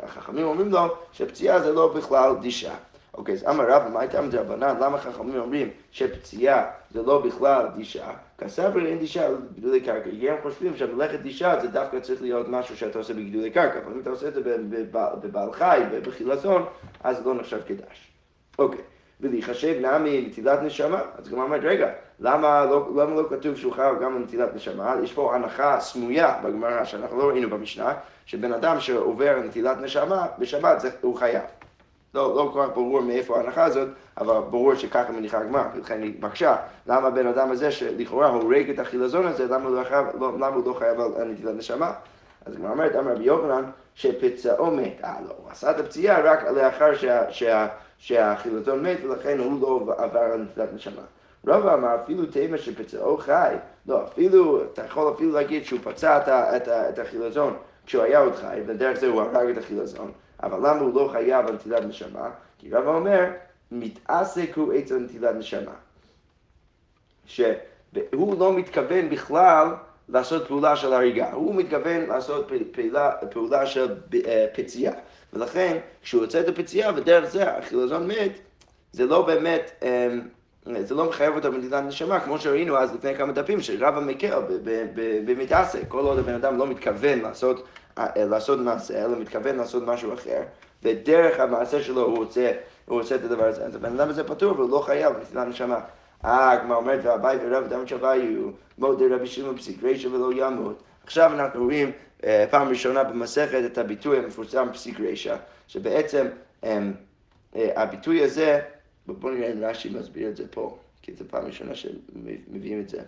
החכמים 0.02 0.44
אומרים 0.44 0.70
לו 0.70 0.96
שפציעה 1.12 1.60
זה 1.60 1.72
לא 1.72 1.94
בכלל 1.96 2.34
דישה. 2.40 2.74
אוקיי, 3.16 3.34
אז 3.34 3.44
אמר 3.48 3.64
רבא, 3.70 3.88
מה 3.88 4.00
הייתה 4.00 4.22
מדרבנן? 4.22 4.76
למה 4.80 4.98
חכמים 4.98 5.40
אומרים 5.40 5.70
שפציעה 5.90 6.64
זה 6.90 7.02
לא 7.02 7.22
בכלל 7.22 7.66
דישה? 7.76 8.10
כסבר 8.38 8.86
אין 8.86 8.98
דישה 8.98 9.28
בגידולי 9.52 9.80
קרקע. 9.80 10.10
כי 10.10 10.30
הם 10.30 10.36
חושבים 10.42 10.76
שהמלאכת 10.76 11.18
דישה 11.20 11.60
זה 11.60 11.68
דווקא 11.68 12.00
צריך 12.00 12.22
להיות 12.22 12.48
משהו 12.48 12.76
שאתה 12.76 12.98
עושה 12.98 13.14
בגידולי 13.14 13.50
קרקע. 13.50 13.78
אבל 13.78 13.92
אם 13.92 14.00
אתה 14.00 14.10
עושה 14.10 14.28
את 14.28 14.34
זה 14.34 14.40
בבעל 15.22 15.52
חי, 15.52 15.82
בחילזון, 16.02 16.64
אז 17.04 17.26
לא 17.26 17.34
נחשב 17.34 17.60
כדש. 17.66 18.12
אוקיי. 18.58 18.80
ולהיחשב 19.20 19.86
נמי 19.86 20.26
נטילת 20.26 20.62
נשמה, 20.62 21.00
אז 21.18 21.28
גם 21.28 21.38
אומרת, 21.38 21.60
רגע, 21.64 21.92
למה 22.20 22.64
לא, 22.64 22.88
למה 22.96 23.14
לא 23.14 23.28
כתוב 23.30 23.56
שהוא 23.56 23.72
חייב 23.72 24.02
גם 24.02 24.14
לנטילת 24.14 24.54
נשמה? 24.54 24.96
יש 25.02 25.12
פה 25.12 25.34
הנחה 25.34 25.80
סמויה 25.80 26.38
בגמרא 26.44 26.84
שאנחנו 26.84 27.18
לא 27.18 27.28
ראינו 27.28 27.50
במשנה, 27.50 27.94
שבן 28.26 28.52
אדם 28.52 28.80
שעובר 28.80 29.40
נטילת 29.44 29.80
נשמה, 29.80 30.26
בשבת 30.38 30.84
הוא 31.00 31.16
חייב. 31.16 31.42
לא, 32.16 32.36
לא 32.36 32.50
כל 32.52 32.62
כך 32.62 32.74
ברור 32.74 33.00
מאיפה 33.00 33.36
ההנחה 33.36 33.64
הזאת, 33.64 33.88
אבל 34.18 34.40
ברור 34.50 34.74
שככה 34.74 35.12
מניחה 35.12 35.38
הגמרא, 35.38 35.64
ולכן 35.74 36.02
היא 36.02 36.14
מקשה, 36.20 36.56
למה 36.86 37.08
הבן 37.08 37.26
אדם 37.26 37.50
הזה 37.50 37.70
שלכאורה 37.70 38.28
הורג 38.28 38.70
את 38.70 38.78
החילזון 38.78 39.26
הזה, 39.26 39.44
למה 39.44 39.68
הוא 39.68 39.76
לא 39.76 39.84
חייב, 39.84 40.06
לא, 40.20 40.32
למה 40.34 40.46
הוא 40.46 40.66
לא 40.66 40.72
חייב 40.72 41.00
על 41.00 41.24
נטילת 41.24 41.54
נשמה? 41.54 41.92
אז 42.46 42.54
הגמרא 42.54 42.70
אומרת, 42.70 42.96
אמר 42.96 43.12
רבי 43.12 43.24
יוחנן, 43.24 43.64
שפצעו 43.94 44.70
מת, 44.70 45.00
אה 45.04 45.14
לא, 45.28 45.34
הוא 45.36 45.50
עשה 45.50 45.70
את 45.70 45.78
הפציעה 45.78 46.20
רק 46.20 46.44
לאחר 46.44 46.94
שה, 46.94 47.32
שה, 47.32 47.66
שהחילזון 47.98 48.82
מת, 48.82 48.98
ולכן 49.04 49.38
הוא 49.38 49.60
לא 49.60 49.94
עבר 49.98 50.18
על 50.18 50.40
נטילת 50.40 50.68
נשמה. 50.74 51.02
רבא 51.46 51.74
אמר, 51.74 51.94
אפילו 52.04 52.26
תימא 52.26 52.56
שפצעו 52.56 53.16
חי, 53.16 53.54
לא, 53.86 54.04
אפילו, 54.04 54.62
אתה 54.62 54.84
יכול 54.84 55.12
אפילו 55.12 55.32
להגיד 55.32 55.64
שהוא 55.64 55.80
פצע 55.82 56.16
את, 56.16 56.28
את, 56.28 56.68
את 56.68 56.98
החילזון 56.98 57.56
כשהוא 57.86 58.02
היה 58.02 58.18
עוד 58.18 58.34
חי, 58.34 58.60
ודרך 58.66 58.98
זה 58.98 59.06
הוא 59.06 59.22
הרג 59.22 59.48
את 59.50 59.58
החילזון. 59.58 60.12
אבל 60.42 60.58
למה 60.58 60.80
הוא 60.80 60.94
לא 60.94 61.08
חייב 61.12 61.46
על 61.46 61.54
נטילת 61.54 61.82
נשמה? 61.82 62.30
כי 62.58 62.70
רבא 62.70 62.90
אומר, 62.90 63.24
מתעסק 63.70 64.50
הוא 64.56 64.72
עצם 64.72 65.02
נטילת 65.04 65.34
נשמה. 65.34 65.74
שהוא 67.26 68.38
לא 68.38 68.52
מתכוון 68.52 69.10
בכלל 69.10 69.68
לעשות 70.08 70.46
פעולה 70.48 70.76
של 70.76 70.92
הריגה, 70.92 71.32
הוא 71.32 71.54
מתכוון 71.54 72.06
לעשות 72.06 72.52
פעולה, 72.72 73.10
פעולה 73.30 73.66
של 73.66 73.94
אה, 74.26 74.46
פציעה. 74.54 74.94
ולכן, 75.32 75.78
כשהוא 76.02 76.22
יוצא 76.22 76.40
את 76.40 76.48
הפציעה 76.48 76.92
ודרך 76.96 77.30
זה 77.30 77.56
החילזון 77.56 78.08
מת, 78.08 78.32
זה 78.92 79.06
לא 79.06 79.26
באמת, 79.26 79.70
אמ, 79.82 80.20
זה 80.80 80.94
לא 80.94 81.08
מחייב 81.08 81.34
אותו 81.34 81.52
בנטילת 81.52 81.84
נשמה, 81.84 82.20
כמו 82.20 82.38
שראינו 82.38 82.76
אז 82.76 82.94
לפני 82.94 83.14
כמה 83.14 83.32
דפים, 83.32 83.60
שרבא 83.60 84.00
מקל 84.00 84.40
במתעסק, 85.26 85.80
כל 85.88 86.04
עוד 86.04 86.18
הבן 86.18 86.34
אדם 86.34 86.58
לא 86.58 86.66
מתכוון 86.66 87.18
לעשות 87.18 87.66
אה, 87.98 88.24
לעשות 88.24 88.58
מעשה, 88.58 89.04
אלא 89.04 89.18
מתכוון 89.18 89.56
לעשות 89.56 89.82
משהו 89.86 90.14
אחר, 90.14 90.42
ודרך 90.82 91.40
המעשה 91.40 91.82
שלו 91.82 92.02
הוא 92.02 92.16
רוצה, 92.16 92.52
הוא 92.84 92.98
רוצה 92.98 93.14
את 93.14 93.24
הדבר 93.24 93.44
הזה. 93.44 93.64
אז 93.64 93.74
הבן 93.74 94.00
אדם 94.00 94.08
הזה 94.08 94.24
פטור 94.24 94.52
והוא 94.52 94.70
לא 94.70 94.80
חייב 94.80 95.16
נפילת 95.20 95.46
נשמה. 95.46 95.80
אה, 96.24 96.52
הגמרא 96.52 96.76
אומרת, 96.76 97.00
והבית 97.02 97.40
ורב 97.44 97.68
דם 97.68 97.86
שווה 97.86 98.16
יהיו, 98.16 98.50
מודה 98.78 99.04
רבי 99.10 99.26
שמעון 99.26 99.56
פסיק 99.56 99.82
רישא 99.82 100.08
ולא 100.08 100.30
ימות. 100.36 100.82
עכשיו 101.04 101.32
אנחנו 101.34 101.64
רואים 101.64 101.92
אה, 102.24 102.44
פעם 102.50 102.68
ראשונה 102.68 103.04
במסכת 103.04 103.60
את 103.66 103.78
הביטוי 103.78 104.18
המפורסם 104.18 104.68
פסיק 104.72 105.00
רישא, 105.00 105.36
שבעצם 105.68 106.26
אה, 106.64 106.78
הביטוי 107.76 108.24
הזה, 108.24 108.60
בואו 109.06 109.32
נראה 109.32 109.52
אם 109.52 109.64
רש"י 109.64 109.88
מסביר 109.88 110.28
את 110.28 110.36
זה 110.36 110.48
פה, 110.48 110.78
כי 111.02 111.14
זו 111.14 111.24
פעם 111.28 111.44
ראשונה 111.44 111.74
שמביאים 111.74 112.80
את 112.80 112.88
זה. 112.88 113.02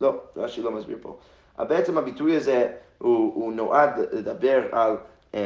לא, 0.00 0.22
רש"י 0.36 0.62
לא 0.62 0.70
מסביר 0.70 0.98
פה. 1.00 1.18
בעצם 1.58 1.98
הביטוי 1.98 2.36
הזה 2.36 2.76
הוא, 2.98 3.34
הוא 3.34 3.52
נועד 3.52 3.98
לדבר 4.12 4.68
על 4.72 4.96
um, 5.32 5.36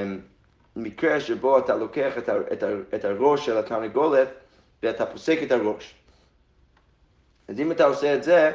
מקרה 0.77 1.21
שבו 1.21 1.59
אתה 1.59 1.77
לוקח 1.77 2.19
את, 2.19 2.29
ה, 2.29 2.35
את, 2.53 2.63
ה, 2.63 2.69
את 2.95 3.05
הראש 3.05 3.47
של 3.47 3.59
התרנגולת 3.59 4.29
ואתה 4.83 5.07
פוסק 5.07 5.39
את 5.43 5.53
הראש. 5.53 5.95
אז 7.49 7.61
אם 7.61 7.73
אתה 7.73 7.85
עושה 7.85 8.15
את 8.15 8.23
זה, 8.23 8.53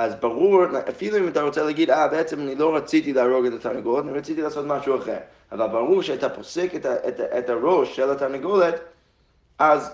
אז 0.00 0.14
ברור, 0.14 0.64
אפילו 0.88 1.18
אם 1.18 1.28
אתה 1.28 1.42
רוצה 1.42 1.62
להגיד, 1.62 1.90
אה, 1.90 2.08
בעצם 2.08 2.40
אני 2.40 2.54
לא 2.54 2.76
רציתי 2.76 3.12
להרוג 3.12 3.46
את 3.46 3.52
התרנגולת, 3.52 4.04
אני 4.04 4.18
רציתי 4.18 4.42
לעשות 4.42 4.66
משהו 4.66 4.98
אחר. 4.98 5.16
אבל 5.52 5.66
ברור 5.66 6.02
שאתה 6.02 6.28
פוסק 6.28 6.74
את, 6.74 6.86
את, 6.86 7.20
את 7.20 7.48
הראש 7.48 7.96
של 7.96 8.10
התרנגולת, 8.10 8.80
אז, 9.58 9.90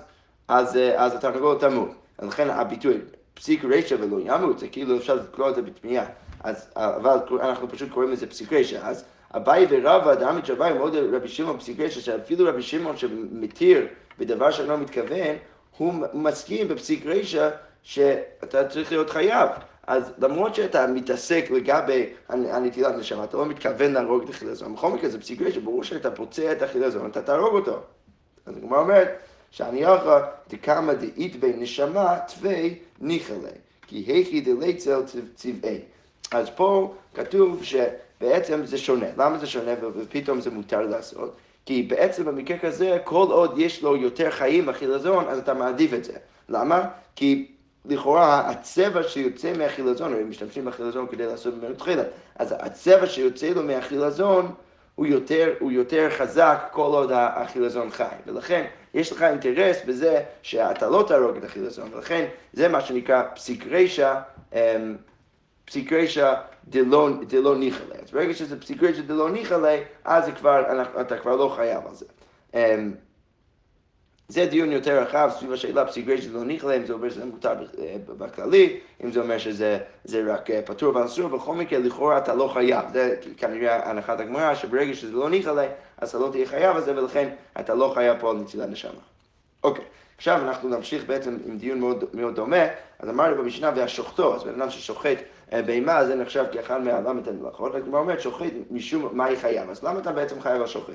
אז, 0.48 0.78
אז 0.96 1.14
התרנגולת 1.14 1.60
תמות. 1.60 1.90
לכן 2.22 2.50
הביטוי, 2.50 2.98
פסיק 3.34 3.64
רשע 3.64 3.96
ולא 4.00 4.16
ימות, 4.20 4.58
זה 4.58 4.68
כאילו 4.68 4.96
אפשר 4.96 5.14
לקרוא 5.14 5.50
את 5.50 5.54
זה 5.54 5.62
בתמיהה. 5.62 6.06
אז, 6.40 6.68
אבל 6.76 7.18
אנחנו 7.40 7.68
פשוט 7.68 7.90
קוראים 7.90 8.12
לזה 8.12 8.26
פסיק 8.26 8.52
רשע. 8.52 8.88
אז 8.88 9.04
אביי 9.36 9.66
ורבא, 9.70 10.14
דעמית 10.14 10.46
שווה, 10.46 10.74
מאוד 10.74 10.94
רבי 10.96 11.28
שמעון 11.28 11.58
פסיק 11.58 11.80
רשע, 11.80 12.00
שאפילו 12.00 12.48
רבי 12.48 12.62
שמעון 12.62 12.96
שמתיר 12.96 13.86
בדבר 14.18 14.50
שאינו 14.50 14.78
מתכוון, 14.78 15.36
הוא 15.78 15.94
מסכים 16.14 16.68
בפסיק 16.68 17.06
רשע 17.06 17.48
שאתה 17.82 18.68
צריך 18.68 18.92
להיות 18.92 19.10
חייב. 19.10 19.48
אז 19.86 20.12
למרות 20.18 20.54
שאתה 20.54 20.86
מתעסק 20.86 21.50
לגבי 21.50 22.06
הנטילת 22.28 22.94
נשמה, 22.94 23.24
אתה 23.24 23.36
לא 23.36 23.46
מתכוון 23.46 23.92
להרוג 23.92 24.22
את 24.22 24.28
החילזון. 24.28 24.74
בכל 24.74 24.90
מקרה 24.90 25.10
זה 25.10 25.20
פסיק 25.20 25.42
רשע, 25.42 25.60
ברור 25.60 25.84
שאתה 25.84 26.10
פוצע 26.10 26.52
את 26.52 26.62
החילזון, 26.62 27.10
אתה 27.10 27.22
תהרוג 27.22 27.54
אותו. 27.54 27.78
אז 28.46 28.56
הגמרא 28.56 28.80
אומרת, 28.80 29.08
שאני 29.50 29.94
אחא 29.94 30.20
דקמא 30.50 30.92
דאית 30.92 31.36
בי 31.36 31.52
נשמה 31.56 32.18
תווי 32.34 32.78
ניחלה, 33.00 33.48
כי 33.86 33.96
היכי 33.96 34.40
דליצל 34.40 35.02
צבעי. 35.34 35.78
אז 36.30 36.50
פה 36.50 36.94
כתוב 37.14 37.62
שבעצם 37.64 38.66
זה 38.66 38.78
שונה. 38.78 39.06
למה 39.16 39.38
זה 39.38 39.46
שונה 39.46 39.72
ופתאום 39.82 40.40
זה 40.40 40.50
מותר 40.50 40.80
לעשות? 40.80 41.36
כי 41.66 41.82
בעצם 41.82 42.24
במקרה 42.24 42.58
כזה, 42.58 42.98
כל 43.04 43.26
עוד 43.30 43.58
יש 43.58 43.82
לו 43.82 43.96
יותר 43.96 44.30
חיים 44.30 44.66
בחילזון, 44.66 45.24
אז 45.28 45.38
אתה 45.38 45.54
מעדיף 45.54 45.94
את 45.94 46.04
זה. 46.04 46.12
למה? 46.48 46.88
כי 47.16 47.46
לכאורה 47.88 48.50
הצבע 48.50 49.02
שיוצא 49.02 49.52
מהחילזון, 49.58 50.12
הם 50.12 50.30
משתמשים 50.30 50.64
בחילזון 50.64 51.06
כדי 51.06 51.26
לעשות 51.26 51.54
ממנו 51.54 51.74
תחילה, 51.74 52.02
אז 52.36 52.54
הצבע 52.58 53.06
שיוצא 53.06 53.48
לו 53.48 53.62
מהחילזון 53.62 54.54
הוא 54.94 55.06
יותר, 55.06 55.54
הוא 55.60 55.72
יותר 55.72 56.10
חזק 56.10 56.68
כל 56.72 56.82
עוד 56.82 57.10
החילזון 57.14 57.90
חי. 57.90 58.04
ולכן 58.26 58.64
יש 58.94 59.12
לך 59.12 59.22
אינטרס 59.22 59.76
בזה 59.86 60.22
שאתה 60.42 60.90
לא 60.90 61.04
תהרוג 61.08 61.36
את 61.36 61.44
החילזון, 61.44 61.88
ולכן 61.94 62.24
זה 62.52 62.68
מה 62.68 62.80
שנקרא 62.80 63.22
פסיק 63.34 63.66
רשע, 63.70 64.14
אמ, 64.52 64.96
פסיק 65.64 65.92
רשע 65.92 66.34
דלא 66.68 67.56
ניחלה. 67.56 67.94
אז 68.02 68.10
ברגע 68.10 68.34
שזה 68.34 68.60
פסיק 68.60 68.82
רשע 68.82 69.02
דלא 69.02 69.30
ניחלה, 69.30 69.76
אז 70.04 70.30
כבר, 70.36 70.82
אתה 71.00 71.18
כבר 71.18 71.36
לא 71.36 71.52
חייב 71.56 71.82
על 71.86 71.94
זה. 71.94 72.06
זה 74.28 74.46
דיון 74.46 74.72
יותר 74.72 75.02
רחב 75.02 75.30
סביב 75.38 75.52
השאלה 75.52 75.86
פסיק 75.86 76.08
רשע 76.08 76.28
דלא 76.28 76.44
ניחלה, 76.44 76.76
אם 76.76 76.86
זה 76.86 76.92
אומר 76.92 77.10
שזה 77.10 77.24
מותר 77.24 77.54
אה, 77.78 77.96
בכללי, 78.06 78.80
אם 79.04 79.12
זה 79.12 79.20
אומר 79.20 79.38
שזה 79.38 79.78
רק 80.26 80.50
אה, 80.50 80.62
פטור 80.62 80.96
ואסור, 80.96 81.28
בכל 81.28 81.54
מקרה 81.54 81.78
לכאורה 81.78 82.18
אתה 82.18 82.34
לא 82.34 82.50
חייב. 82.54 82.84
זה 82.92 83.16
כנראה 83.36 83.90
הנחת 83.90 84.20
הגמרא, 84.20 84.54
שברגע 84.54 84.94
שזה 84.94 85.12
לא 85.12 85.30
ניחלה, 85.30 85.66
אז 85.98 86.08
אתה 86.08 86.18
לא 86.18 86.28
תהיה 86.32 86.46
חייב 86.46 86.76
על 86.76 86.82
זה, 86.82 86.96
ולכן 86.96 87.28
אתה 87.60 87.74
לא 87.74 87.92
חייב 87.94 88.16
פה 88.20 88.30
על 88.30 88.36
נטילת 88.36 88.68
נשמה. 88.68 89.00
אוקיי, 89.64 89.84
עכשיו 90.16 90.40
אנחנו 90.42 90.68
נמשיך 90.68 91.04
בעצם 91.04 91.38
עם 91.46 91.58
דיון 91.58 91.80
מאוד, 91.80 92.04
מאוד 92.14 92.34
דומה. 92.34 92.66
אז 92.98 93.08
אמרנו 93.08 93.42
במשנה 93.42 93.70
והשוחטו, 93.76 94.34
אז 94.34 94.44
בן 94.44 94.60
אדם 94.60 94.70
ששוחט 94.70 95.18
אה, 95.52 95.62
בהמה 95.62 96.04
זה 96.06 96.14
נחשב 96.14 96.44
כאחד 96.52 96.82
מהלמת 96.82 97.28
המלאכות, 97.28 97.74
והגמרא 97.74 98.00
אומרת 98.00 98.20
שוחט 98.20 98.52
משום 98.70 99.08
מה 99.12 99.24
היא 99.24 99.38
חייב, 99.38 99.70
אז 99.70 99.84
למה 99.84 100.00
אתה 100.00 100.12
בעצם 100.12 100.40
חייב 100.40 100.60
על 100.60 100.66
שוחט? 100.66 100.92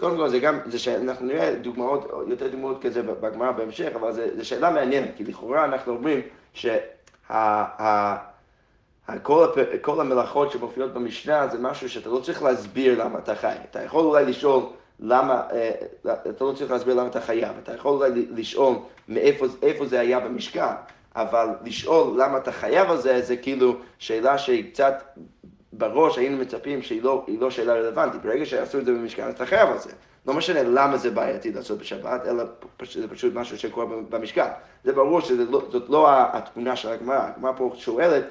קודם 0.00 0.16
כל, 0.16 0.28
זה 0.28 0.38
גם, 0.38 0.58
זה 0.66 0.78
שאנחנו 0.78 1.26
נראה 1.26 1.54
דוגמאות, 1.54 2.10
יותר 2.28 2.48
דוגמאות 2.48 2.82
כזה 2.82 3.02
בגמרא 3.02 3.52
בהמשך, 3.52 3.90
אבל 3.94 4.12
זו 4.12 4.48
שאלה 4.48 4.70
מעניינת, 4.70 5.10
כי 5.16 5.24
לכאורה 5.24 5.64
אנחנו 5.64 5.92
אומרים 5.92 6.20
שה... 6.54 6.76
כל, 9.22 9.46
כל 9.80 10.00
המלאכות 10.00 10.52
שמופיעות 10.52 10.92
במשנה 10.92 11.48
זה 11.48 11.58
משהו 11.58 11.88
שאתה 11.88 12.08
לא 12.08 12.20
צריך 12.20 12.42
להסביר 12.42 13.04
למה 13.04 13.18
אתה 13.18 13.34
חי. 13.34 13.54
אתה 13.70 13.82
יכול 13.82 14.04
אולי 14.04 14.24
לשאול 14.24 14.62
למה, 15.00 15.42
אה, 15.52 15.70
אתה 16.30 16.44
לא 16.44 16.52
צריך 16.52 16.70
להסביר 16.70 16.94
למה 16.94 17.08
אתה 17.08 17.20
חייב, 17.20 17.52
אתה 17.62 17.74
יכול 17.74 17.92
אולי 17.92 18.26
לשאול 18.30 18.74
מאיפה 19.08 19.86
זה 19.86 20.00
היה 20.00 20.20
במשכן, 20.20 20.74
אבל 21.16 21.48
לשאול 21.64 22.22
למה 22.22 22.38
אתה 22.38 22.52
חייב 22.52 22.90
על 22.90 22.96
זה, 22.96 23.22
זה 23.22 23.36
כאילו 23.36 23.76
שאלה 23.98 24.38
שהיא 24.38 24.72
קצת 24.72 25.02
בראש 25.72 26.18
היינו 26.18 26.36
מצפים 26.36 26.82
שהיא 26.82 27.02
לא, 27.02 27.26
לא 27.28 27.50
שאלה 27.50 27.74
רלוונטית. 27.74 28.22
ברגע 28.22 28.46
שעשו 28.46 28.78
את 28.78 28.84
זה 28.84 28.92
במשכן, 28.92 29.22
אז 29.24 29.34
אתה 29.34 29.46
חייב 29.46 29.68
על 29.68 29.78
זה. 29.78 29.90
לא 30.26 30.34
משנה 30.34 30.62
למה 30.62 30.96
זה 30.96 31.10
בעייתי 31.10 31.52
לעשות 31.52 31.78
בשבת, 31.78 32.26
אלא 32.26 32.44
זה 32.92 33.08
פשוט 33.08 33.34
משהו 33.34 33.58
שקורה 33.58 33.86
במשכן. 34.08 34.48
זה 34.84 34.92
ברור 34.92 35.20
שזאת 35.20 35.48
לא, 35.50 35.80
לא 35.88 36.08
התמונה 36.10 36.76
של 36.76 36.88
הגמרא. 36.88 37.28
הגמרא 37.36 37.52
פה 37.56 37.72
שואלת, 37.76 38.24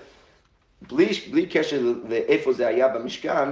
בלי, 0.82 1.10
בלי 1.32 1.46
קשר 1.46 1.82
לאיפה 2.10 2.54
זה 2.54 2.68
היה 2.68 2.88
במשכן, 2.88 3.50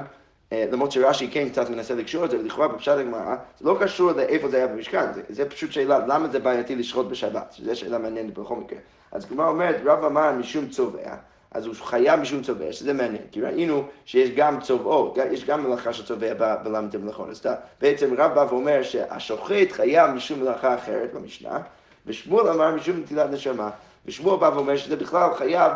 אה, 0.51 0.65
למרות 0.71 0.91
שרש"י 0.91 1.27
כן 1.31 1.49
קצת 1.49 1.69
מנסה 1.69 1.95
לקשור 1.95 2.25
את 2.25 2.31
זה, 2.31 2.39
ולכאורה 2.39 2.67
בפשט 2.67 2.97
הגמרא, 2.97 3.35
זה 3.59 3.65
לא 3.65 3.77
קשור 3.81 4.11
לאיפה 4.11 4.49
זה 4.49 4.57
היה 4.57 4.67
במשכן, 4.67 5.13
זה, 5.13 5.21
זה 5.29 5.49
פשוט 5.49 5.71
שאלה, 5.71 5.99
למה 6.07 6.27
זה 6.27 6.39
בעייתי 6.39 6.75
לשחוט 6.75 7.07
בשבת? 7.07 7.55
זו 7.63 7.75
שאלה 7.75 7.97
מעניינת 7.97 8.33
בכל 8.33 8.55
מקרה. 8.55 8.79
אז 9.11 9.25
הגמרא 9.25 9.47
אומרת, 9.47 9.75
רב 9.85 10.03
אמר 10.03 10.31
משום 10.31 10.67
צובע, 10.67 11.15
אז 11.57 11.65
הוא 11.65 11.75
חייב 11.75 12.19
משום 12.19 12.41
צובע, 12.41 12.71
שזה 12.71 12.93
מעניין, 12.93 13.21
כי 13.31 13.41
ראינו 13.41 13.83
שיש 14.05 14.29
גם 14.29 14.59
צובעות, 14.59 15.17
יש 15.31 15.45
גם 15.45 15.63
מלאכה 15.63 15.93
של 15.93 16.05
צובע 16.05 16.33
בל"ד 16.63 16.97
מלאכות. 16.97 17.29
אז 17.29 17.41
בעצם 17.81 18.13
רב 18.17 18.35
בא 18.35 18.45
ואומר 18.49 18.83
שהשוחט 18.83 19.71
חייב 19.71 20.11
משום 20.11 20.39
מלאכה 20.39 20.75
אחרת 20.75 21.13
במשנה, 21.13 21.59
ושמואל 22.05 22.47
אמר 22.47 22.75
משום 22.75 22.97
נטילת 22.97 23.31
נשמה, 23.31 23.69
ושמואל 24.05 24.39
בא 24.39 24.51
ואומר 24.53 24.77
שזה 24.77 24.95
בכלל 24.95 25.33
חייב 25.33 25.71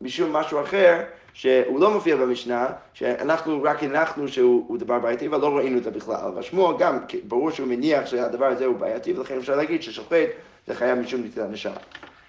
משום 0.00 0.32
משהו 0.32 0.60
אחר, 0.60 1.02
שהוא 1.32 1.80
לא 1.80 1.90
מופיע 1.90 2.16
במשנה, 2.16 2.66
שאנחנו 2.94 3.62
רק 3.62 3.82
הנחנו 3.82 4.28
שהוא 4.28 4.78
דבר 4.78 4.98
בעייתי, 4.98 5.26
אבל 5.26 5.40
לא 5.40 5.56
ראינו 5.56 5.78
את 5.78 5.84
זה 5.84 5.90
בכלל. 5.90 6.16
אבל 6.16 6.42
שמואל 6.42 6.76
גם, 6.78 6.98
ברור 7.28 7.50
שהוא 7.50 7.68
מניח 7.68 8.06
שהדבר 8.06 8.46
הזה 8.46 8.64
הוא 8.66 8.76
בעייתי, 8.76 9.12
ולכן 9.12 9.36
אפשר 9.36 9.56
להגיד 9.56 9.82
ששופט 9.82 10.28
זה 10.66 10.74
חייב 10.74 10.98
משום 10.98 11.20
נטילת 11.24 11.50
נשמה. 11.50 11.76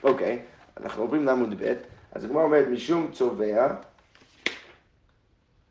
אוקיי, 0.03 0.39
אנחנו 0.83 1.01
עוברים 1.01 1.25
לעמוד 1.25 1.53
ב', 1.63 1.73
אז 2.11 2.23
הגמרא 2.23 2.43
אומרת 2.43 2.67
משום 2.67 3.11
צובע, 3.11 3.67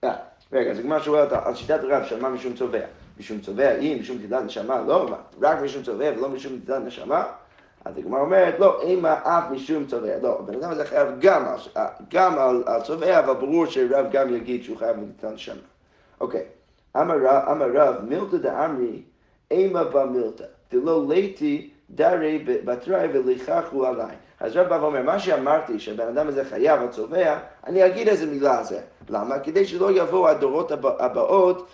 אה, 0.04 0.16
רגע, 0.52 0.70
אז 0.70 0.78
הגמרא 0.78 1.00
שואלת 1.00 1.32
על 1.32 1.54
שיטת 1.54 1.80
הרב, 1.82 2.04
שמה 2.04 2.28
משום 2.28 2.54
צובע? 2.54 2.86
משום 3.18 3.40
צובע, 3.40 3.76
אם 3.76 3.96
משום 4.00 4.16
נטילת 4.16 4.42
נשמה, 4.42 4.82
לא, 4.82 5.16
רק 5.40 5.62
משום 5.62 5.82
צובע 5.82 6.10
ולא 6.16 6.28
משום 6.28 6.52
נטילת 6.54 6.82
נשמה? 6.82 7.24
אז 7.84 7.98
הגמרא 7.98 8.20
אומרת, 8.20 8.58
לא, 8.58 8.82
אימה 8.82 9.14
אף 9.22 9.44
משום 9.50 9.86
צובע. 9.86 10.18
לא, 10.22 10.38
הבן 10.38 10.54
אדם 10.54 10.70
הזה 10.70 10.84
חייב 10.84 11.08
גם, 11.20 11.44
על, 11.44 11.84
גם 12.10 12.38
על, 12.38 12.62
על 12.66 12.82
צובע, 12.82 13.18
אבל 13.18 13.34
ברור 13.34 13.66
שרב 13.66 14.06
גם 14.12 14.34
יגיד 14.34 14.64
שהוא 14.64 14.78
חייב 14.78 14.96
לתת 14.96 15.38
שמה. 15.38 15.54
אוקיי, 16.20 16.44
אמר 16.96 17.16
רב, 17.74 17.94
מילתא 18.08 18.36
דאמרי, 18.36 19.02
אימה 19.50 19.84
במילתא, 19.84 20.44
דלא 20.72 21.04
ליתי 21.08 21.70
דרי 21.90 22.44
בתרי 22.64 23.08
ולכחו 23.12 23.86
עליי. 23.86 24.16
אז 24.40 24.56
רב 24.56 24.68
בא 24.68 24.74
ואומר, 24.74 25.02
מה 25.02 25.18
שאמרתי, 25.18 25.78
שהבן 25.78 26.08
אדם 26.08 26.28
הזה 26.28 26.44
חייב 26.44 26.80
על 26.80 26.88
צובע, 26.88 27.38
אני 27.66 27.86
אגיד 27.86 28.08
איזה 28.08 28.26
מילה 28.26 28.58
על 28.58 28.64
זה. 28.64 28.80
למה? 29.08 29.38
כדי 29.38 29.64
שלא 29.64 29.92
יבואו 29.92 30.28
הדורות 30.28 30.72
הבאות 30.82 31.68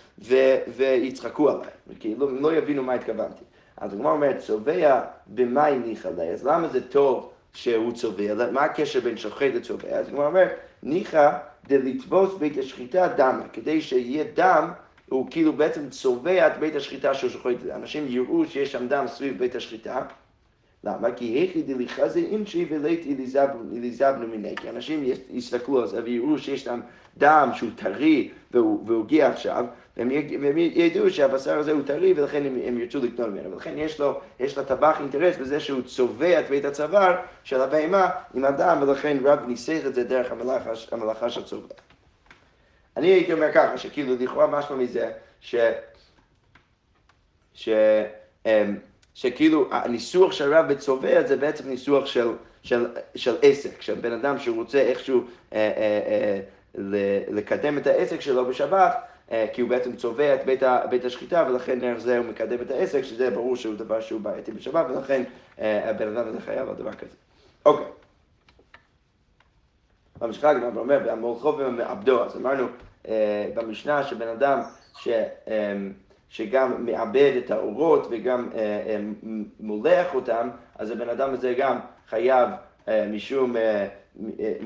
ויצחקו 0.75 1.49
עליי. 1.49 1.69
כאילו, 1.99 2.29
הם 2.29 2.41
לא 2.41 2.53
יבינו 2.53 2.83
מה 2.83 2.93
התכוונתי. 2.93 3.43
אז 3.77 3.93
הגמרא 3.93 4.11
אומרת, 4.11 4.37
צובע 4.39 5.01
במאי 5.27 5.79
ניחא 5.79 6.09
ליה, 6.17 6.33
אז 6.33 6.45
למה 6.45 6.67
זה 6.67 6.87
טוב 6.87 7.31
שהוא 7.53 7.93
צובע? 7.93 8.51
מה 8.51 8.61
הקשר 8.61 8.99
בין 8.99 9.17
שוחט 9.17 9.51
לצובע? 9.53 9.89
אז 9.89 10.07
הגמרא 10.07 10.25
אומרת, 10.25 10.51
ניחא 10.83 11.31
דלתבוס 11.67 12.33
בית 12.33 12.57
השחיטה 12.57 13.07
דמה, 13.07 13.43
כדי 13.53 13.81
שיהיה 13.81 14.23
דם, 14.33 14.71
הוא 15.09 15.27
כאילו 15.31 15.53
בעצם 15.53 15.89
צובע 15.89 16.47
את 16.47 16.59
בית 16.59 16.75
השחיטה 16.75 17.13
שהוא 17.13 17.29
שוחט. 17.29 17.55
אנשים 17.75 18.05
יראו 18.07 18.45
שיש 18.45 18.71
שם 18.71 18.87
דם 18.87 19.05
סביב 19.07 19.39
בית 19.39 19.55
השחיטה. 19.55 20.01
למה? 20.83 21.11
כי 21.11 21.25
היכי 21.25 21.61
דליחזי 21.61 22.25
אינשי 22.25 22.65
ולית 22.69 23.07
אליזבנו 23.71 24.27
מיני. 24.27 24.55
כי 24.55 24.69
אנשים 24.69 25.03
יסתכלו 25.29 25.81
על 25.81 25.87
זה 25.87 26.03
ויראו 26.03 26.37
שיש 26.37 26.63
שם 26.63 26.79
דם 27.17 27.49
שהוא 27.53 27.69
טרי 27.75 28.29
והוא 28.51 29.03
הגיע 29.03 29.27
עכשיו, 29.27 29.65
והם 29.97 30.57
ידעו 30.57 31.09
שהבשר 31.09 31.59
הזה 31.59 31.71
הוא 31.71 31.81
טרי 31.85 32.13
ולכן 32.13 32.45
הם, 32.45 32.57
הם 32.65 32.77
ירצו 32.77 32.99
לקנות 32.99 33.29
ממנו. 33.29 33.51
ולכן 33.51 33.73
יש 33.77 33.99
לו, 33.99 34.19
יש 34.39 34.57
לטבח 34.57 34.99
אינטרס 34.99 35.37
בזה 35.37 35.59
שהוא 35.59 35.81
צובע 35.81 36.39
את 36.39 36.49
בית 36.49 36.65
הצוואר 36.65 37.15
של 37.43 37.61
הבהמה 37.61 38.09
עם 38.33 38.45
הדם, 38.45 38.77
ולכן 38.81 39.17
רב 39.23 39.39
ניסח 39.47 39.79
את 39.85 39.95
זה 39.95 40.03
דרך 40.03 40.31
המלאכה 40.91 41.29
של 41.29 41.43
צובע. 41.43 41.92
אני 42.97 43.07
הייתי 43.07 43.33
אומר 43.33 43.51
ככה, 43.53 43.77
שכאילו 43.77 44.15
לכאורה 44.19 44.47
משהו 44.47 44.77
מזה, 44.77 45.11
ש... 45.41 45.55
ש... 47.53 47.69
אמ, 48.45 48.77
שכאילו 49.13 49.67
הניסוח 49.71 50.31
של 50.31 50.53
רב 50.53 50.73
בצובע 50.73 51.23
זה 51.27 51.37
בעצם 51.37 51.69
ניסוח 51.69 52.05
של, 52.05 52.27
של, 52.63 52.87
של 53.15 53.35
עסק, 53.41 53.81
של 53.81 53.93
בן 53.93 54.11
אדם 54.11 54.39
שרוצה 54.39 54.79
איכשהו 54.81 55.23
אה, 55.53 55.57
אה, 55.57 56.39
אה, 56.77 57.23
לקדם 57.27 57.77
את 57.77 57.87
העסק 57.87 58.21
שלו 58.21 58.45
בשבת, 58.45 58.95
אה, 59.31 59.45
כי 59.53 59.61
הוא 59.61 59.69
בעצם 59.69 59.95
צובע 59.95 60.35
את 60.35 60.45
בית, 60.45 60.63
ה, 60.63 60.87
בית 60.89 61.05
השחיטה, 61.05 61.45
ולכן 61.49 61.79
דרך 61.79 61.97
זה 61.97 62.17
הוא 62.17 62.25
מקדם 62.25 62.61
את 62.61 62.71
העסק, 62.71 63.01
שזה 63.01 63.29
ברור 63.29 63.55
שהוא 63.55 63.75
דבר 63.75 64.01
שהוא 64.01 64.21
בעייתי 64.21 64.51
בשבת, 64.51 64.85
ולכן 64.89 65.23
אה, 65.59 65.89
הבן 65.89 66.17
אדם 66.17 66.27
הזה 66.27 66.41
חייב 66.41 66.69
על 66.69 66.75
דבר 66.75 66.93
כזה. 66.93 67.15
אוקיי. 67.65 67.85
ממשיכה 70.21 70.49
הגמרא 70.49 70.69
ואומר, 70.73 70.99
והמולכו 71.05 71.57
ומעבדו, 71.57 72.23
אז 72.23 72.37
אמרנו 72.37 72.67
אה, 73.07 73.47
במשנה 73.55 74.03
שבן 74.03 74.27
אדם 74.27 74.59
ש... 74.97 75.09
שגם 76.29 76.85
מעבד 76.85 77.33
את 77.45 77.51
האורות 77.51 78.07
וגם 78.11 78.49
מולח 79.59 80.15
אותם, 80.15 80.49
אז 80.75 80.91
הבן 80.91 81.09
אדם 81.09 81.33
הזה 81.33 81.53
גם 81.57 81.79
חייב 82.09 82.49
משום 82.87 83.55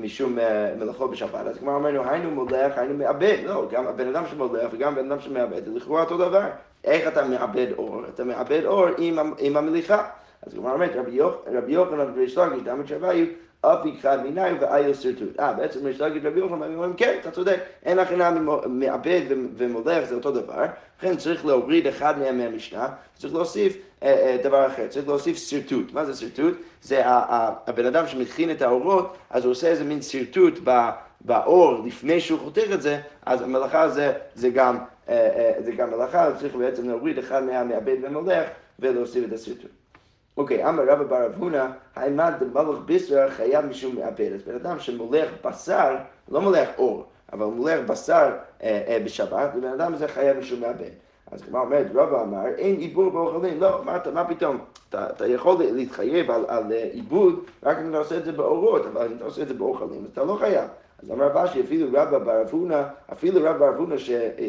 משום 0.00 0.38
אה, 0.38 0.74
מלאכו 0.78 1.08
בשבת. 1.08 1.46
אז 1.46 1.58
כמו 1.58 1.76
אמרנו, 1.76 2.10
היינו 2.10 2.30
מולח, 2.30 2.78
היינו 2.78 2.94
מעבד. 2.94 3.38
לא, 3.44 3.68
גם 3.70 3.86
הבן 3.86 4.08
אדם 4.08 4.26
שמולח 4.26 4.70
וגם 4.72 4.92
הבן 4.92 5.12
אדם 5.12 5.20
שמעבד, 5.20 5.64
זה 5.64 5.70
לכאורה 5.74 6.02
אותו 6.02 6.16
דבר. 6.16 6.46
איך 6.84 7.08
אתה 7.08 7.24
מעבד 7.24 7.66
אור? 7.78 8.02
אתה 8.14 8.24
מעבד 8.24 8.64
אור 8.64 8.86
עם, 8.98 9.18
עם 9.38 9.56
המליחה. 9.56 10.08
אז 10.42 10.54
כמו 10.54 10.70
אומרת, 10.70 10.96
רבי 11.46 11.72
יוחנן 11.72 12.12
וריש 12.14 12.38
לגיש, 12.38 12.62
דמת 12.62 12.88
שוויו, 12.88 13.26
אף 13.60 13.78
אחד 14.00 14.22
מיני 14.22 14.52
ואיו 14.60 14.94
סרטוט. 14.94 15.40
אה, 15.40 15.52
בעצם 15.52 15.86
ריש 15.86 16.00
לגיש 16.00 16.24
רבי 16.24 16.40
יוחנן 16.40 16.74
אומרים, 16.74 16.92
כן, 16.96 17.18
אתה 17.20 17.30
צודק, 17.30 17.60
אין 17.84 17.98
הכנה 17.98 18.30
מעבד 18.66 19.20
ומולח, 19.56 20.04
זה 20.08 20.14
אותו 20.14 20.30
דבר. 20.30 20.64
לכן 20.98 21.16
צריך 21.16 21.46
להוריד 21.46 21.86
אחד 21.86 22.18
מהם 22.18 22.38
מהמשנה, 22.38 22.88
צריך 23.14 23.34
להוסיף 23.34 23.76
אה, 24.02 24.08
אה, 24.08 24.36
דבר 24.42 24.66
אחר, 24.66 24.86
צריך 24.88 25.08
להוסיף 25.08 25.36
שרטוט. 25.36 25.92
מה 25.92 26.04
זה 26.04 26.14
שרטוט? 26.14 26.54
זה 26.82 27.02
הבן 27.04 27.86
אדם 27.86 28.06
שמכין 28.06 28.50
את 28.50 28.62
האורות, 28.62 29.16
אז 29.30 29.44
הוא 29.44 29.50
עושה 29.50 29.68
איזה 29.68 29.84
מין 29.84 30.02
שרטוט 30.02 30.58
באור 31.20 31.82
לפני 31.86 32.20
שהוא 32.20 32.40
חותך 32.40 32.72
את 32.74 32.82
זה, 32.82 33.00
אז 33.26 33.42
המלאכה 33.42 33.88
זה, 33.88 34.12
זה 34.34 34.50
גם, 34.50 34.78
אה, 35.08 35.52
זה 35.58 35.72
גם 35.72 35.90
מלאכה, 35.90 36.32
צריך 36.38 36.54
בעצם 36.54 36.88
להוריד 36.88 37.18
אחד 37.18 37.44
מהמעבד 37.44 37.96
ומולח 38.02 38.46
ולהוסיף 38.78 39.24
את 39.28 39.32
השרטוט. 39.32 39.77
אוקיי, 40.38 40.68
אמר 40.68 40.82
רבא 40.88 41.04
בר 41.04 41.26
אב 41.26 41.34
הונא, 41.38 41.66
העמד 41.96 42.32
דמלך 42.40 42.78
בישר 42.84 43.30
חייב 43.30 43.66
משום. 43.66 43.96
אז 44.36 44.42
בן 44.42 44.54
אדם 44.54 44.78
שמולח 44.78 45.28
בשר, 45.44 45.96
לא 46.28 46.40
מולח 46.40 46.68
אור, 46.78 47.06
אבל 47.32 47.46
מולח 47.46 47.80
בשר 47.86 48.30
בשבת, 49.04 49.50
ובן 49.56 49.68
אדם 49.68 49.94
הזה 49.94 50.08
חייב 50.08 50.38
משום 50.38 50.60
מעבד. 50.60 50.90
אז 51.32 51.42
כמו 51.42 51.58
אומרת, 51.60 51.86
רבא 51.94 52.22
אמר, 52.22 52.46
אין 52.56 52.76
עיבור 52.76 53.10
באוכלים. 53.10 53.60
לא, 53.60 53.80
אמרת, 53.80 54.06
מה 54.06 54.24
פתאום? 54.24 54.58
אתה, 54.88 55.10
אתה 55.10 55.26
יכול 55.26 55.56
להתחייב 55.72 56.30
על, 56.30 56.44
על 56.48 56.72
אה, 56.72 56.88
עיבוד 56.92 57.44
רק 57.62 57.78
אם 57.78 57.88
אתה 57.90 57.98
עושה 57.98 58.16
את 58.16 58.24
זה 58.24 58.32
באורות, 58.32 58.86
אבל 58.86 59.06
אם 59.06 59.16
אתה 59.16 59.24
עושה 59.24 59.42
את 59.42 59.48
זה 59.48 59.54
באוכלים, 59.54 60.04
אז 60.04 60.10
אתה 60.12 60.24
לא 60.24 60.36
חייב. 60.40 60.68
אז 61.02 61.10
אמר 61.10 61.26
רבשי, 61.26 61.60
אפילו 61.60 61.88
רבא 61.92 62.18
בר 62.18 62.42
אבונה, 62.42 62.88
אפילו 63.12 63.40
רבא 63.40 63.58
בר 63.58 63.68
אבונה 63.68 63.94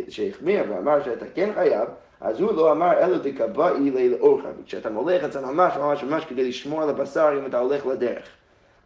שהחמיר 0.10 0.64
ואמר 0.70 1.04
שאתה 1.04 1.26
כן 1.36 1.50
חייב, 1.54 1.90
אז 2.22 2.40
הוא 2.40 2.54
לא 2.54 2.72
אמר 2.72 3.00
אלא 3.00 3.18
דקבעי 3.18 4.10
לאורך. 4.10 4.46
כשאתה 4.66 4.90
מולך 4.90 5.24
את 5.24 5.32
זה 5.32 5.42
ממש 5.42 5.74
ממש 5.78 6.04
ממש 6.04 6.26
כדי 6.26 6.50
לשמור 6.50 6.84
על 6.84 6.90
הבשר 6.90 7.30
אם 7.40 7.46
אתה 7.46 7.60
הולך 7.60 7.86
לדרך. 7.86 8.24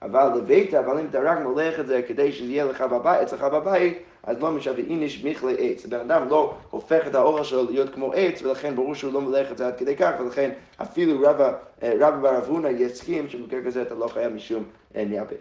אבל 0.01 0.37
לבית, 0.37 0.73
אבל 0.73 0.99
אם 0.99 1.05
אתה 1.09 1.19
רק 1.19 1.39
מולך 1.39 1.79
את 1.79 1.87
זה 1.87 2.01
כדי 2.07 2.31
שזה 2.31 2.51
יהיה 2.51 2.65
לך 2.65 2.81
בבית, 2.81 3.21
אצלך 3.21 3.43
בבית, 3.43 3.97
אז 4.23 4.41
לא 4.41 4.51
משווה 4.51 4.83
איניש 4.83 5.25
מכלי 5.25 5.55
עץ. 5.59 5.85
הבן 5.85 5.99
אדם 5.99 6.29
לא 6.29 6.53
הופך 6.69 7.07
את 7.07 7.15
האוכל 7.15 7.43
שלו 7.43 7.71
להיות 7.71 7.93
כמו 7.93 8.13
עץ, 8.13 8.41
ולכן 8.41 8.75
ברור 8.75 8.95
שהוא 8.95 9.13
לא 9.13 9.21
מולך 9.21 9.51
את 9.51 9.57
זה 9.57 9.67
עד 9.67 9.77
כדי 9.77 9.95
כך, 9.95 10.11
ולכן 10.19 10.51
אפילו 10.81 11.21
רבא 11.21 11.53
אה, 11.83 12.11
בר 12.11 12.37
אבונה 12.37 12.69
יסכים 12.69 13.29
שבמקרה 13.29 13.61
כזה 13.65 13.81
אתה 13.81 13.95
לא 13.95 14.07
חייב 14.07 14.33
משום 14.33 14.63
אה, 14.95 15.05
ניאבד. 15.05 15.35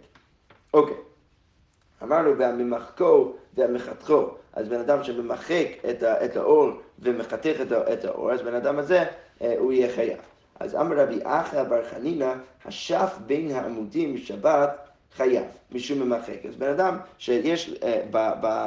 אוקיי. 0.75 1.12
אמרנו, 2.03 2.39
והממחקו 2.39 3.33
והמחתכו. 3.57 4.29
אז 4.53 4.69
בן 4.69 4.81
אדם 4.81 5.05
שממחק 5.05 5.67
את, 5.91 6.03
ה, 6.03 6.25
את 6.25 6.37
האור 6.37 6.71
ומחתך 6.99 7.57
את, 7.63 7.73
ה, 7.73 7.93
את 7.93 8.05
האור, 8.05 8.33
אז 8.33 8.43
בן 8.43 8.55
אדם 8.55 8.79
הזה, 8.79 9.05
אה, 9.43 9.55
הוא 9.59 9.73
יהיה 9.73 9.95
חייב. 9.95 10.19
אז 10.61 10.75
אמר 10.75 10.97
רבי 10.99 11.19
אחא 11.25 11.65
בר 11.65 11.85
חנינא, 11.91 12.33
השף 12.65 13.19
בין 13.27 13.51
העמודים 13.51 14.15
בשבת 14.15 14.89
חייב, 15.17 15.45
משום 15.73 16.01
ממחק. 16.01 16.47
אז 16.49 16.57
בן 16.57 16.69
אדם 16.69 16.97
שיש, 17.19 17.75
אה, 17.83 18.03
ב, 18.11 18.31
ב, 18.41 18.67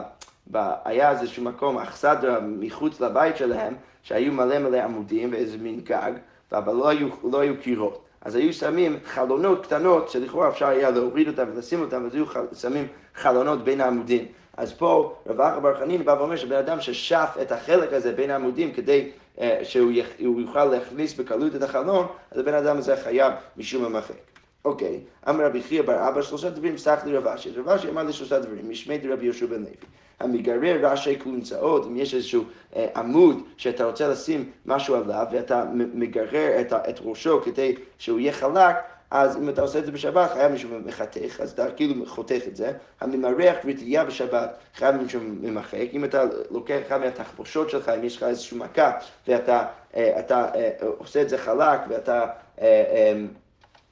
ב, 0.51 0.72
היה 0.86 1.12
איזשהו 1.12 1.44
מקום, 1.44 1.77
אכסדרה 1.77 2.39
מחוץ 2.39 3.01
לבית 3.01 3.38
שלהם, 3.38 3.75
שהיו 4.04 4.34
מלא 4.34 4.60
מלא 4.60 4.77
עמודים 4.77 5.32
ואיזה 5.32 5.58
מין 5.58 5.80
גג, 5.80 6.12
אבל 6.51 6.74
לא 6.74 6.89
היו, 6.89 7.08
לא 7.32 7.39
היו 7.39 7.54
קירות. 7.62 8.05
אז 8.25 8.36
היו 8.36 8.53
שמים 8.53 9.00
חלונות 9.05 9.65
קטנות, 9.65 10.10
שלכאורה 10.10 10.50
אפשר 10.50 10.67
היה 10.67 10.89
להוריד 10.89 11.27
אותם 11.27 11.44
ולשים 11.53 11.82
אותם, 11.82 12.05
אז 12.05 12.15
היו 12.15 12.25
שמים 12.53 12.88
חלונות 13.15 13.63
בין 13.63 13.82
העמודים. 13.82 14.25
אז 14.58 14.74
פה 14.74 15.15
רב 15.27 15.41
אחא 15.41 15.60
בר 15.60 15.79
חנין 15.79 16.05
בא 16.05 16.15
ואומר 16.20 16.36
שבן 16.36 16.55
אדם 16.55 16.82
ששף 16.82 17.29
את 17.41 17.51
החלק 17.51 17.94
הזה 17.94 18.12
בין 18.12 18.32
העמודים 18.32 18.74
כדי 18.74 19.10
אה, 19.41 19.60
שהוא 19.63 20.41
יוכל 20.41 20.65
להכניס 20.65 21.13
בקלות 21.13 21.55
את 21.55 21.63
החלון, 21.63 22.08
אז 22.32 22.39
הבן 22.39 22.53
אדם 22.53 22.77
הזה 22.77 22.98
חייב 22.98 23.34
משום 23.58 23.86
המחק. 23.86 24.35
אוקיי, 24.65 25.00
אמר 25.29 25.45
רבי 25.45 25.62
חייא 25.62 25.81
בר 25.81 26.07
אבא 26.07 26.22
שלושה 26.22 26.50
דברים, 26.50 26.77
סך 26.77 27.00
לי 27.05 27.17
רב 27.17 27.27
אשי. 27.27 27.50
רב 27.51 27.69
אשי 27.69 27.89
אמר 27.89 28.03
לי 28.03 28.13
שלושה 28.13 28.39
דברים, 28.39 28.69
משמי 28.69 28.98
דרבי 28.98 29.25
יהושע 29.25 29.45
בן 29.45 29.60
לוי. 29.60 29.72
המגרר 30.19 30.91
ראשי 30.91 31.19
כלומצאות, 31.19 31.86
אם 31.86 31.98
יש 31.98 32.13
איזשהו 32.13 32.43
אה, 32.75 32.88
עמוד 32.95 33.43
שאתה 33.57 33.86
רוצה 33.86 34.07
לשים 34.07 34.51
משהו 34.65 34.95
עליו 34.95 35.25
ואתה 35.31 35.65
מגרר 35.74 36.62
את, 36.62 36.74
את 36.74 37.00
ראשו 37.03 37.41
כדי 37.41 37.75
שהוא 37.98 38.19
יהיה 38.19 38.34
חלק, 38.34 38.75
אז 39.12 39.38
אם 39.38 39.50
אתה 39.50 39.62
עושה 39.62 39.79
את 39.79 39.86
זה 39.86 39.91
בשבת, 39.91 40.31
חייב 40.31 40.51
מישהו 40.51 40.69
מחתך, 40.86 41.39
אז 41.41 41.51
אתה 41.51 41.72
כאילו 41.72 42.05
חותך 42.05 42.41
את 42.48 42.55
זה. 42.55 42.72
הממרח 43.01 43.55
רתיעה 43.65 44.05
בשבת, 44.05 44.57
חייב 44.75 44.95
מישהו 44.95 45.22
ממחק. 45.24 45.88
אם 45.93 46.05
אתה 46.05 46.24
לוקח 46.51 46.77
אחד 46.88 47.00
מהתחבושות 47.00 47.69
שלך, 47.69 47.89
אם 47.89 48.03
יש 48.03 48.17
לך 48.17 48.24
איזושהי 48.24 48.57
מכה, 48.57 48.91
ואתה 49.27 49.65
אה, 49.95 50.19
אתה, 50.19 50.50
אה, 50.55 50.72
עושה 50.98 51.22
את 51.22 51.29
זה 51.29 51.38
חלק, 51.38 51.79
ואתה 51.89 52.25
אה, 52.62 53.13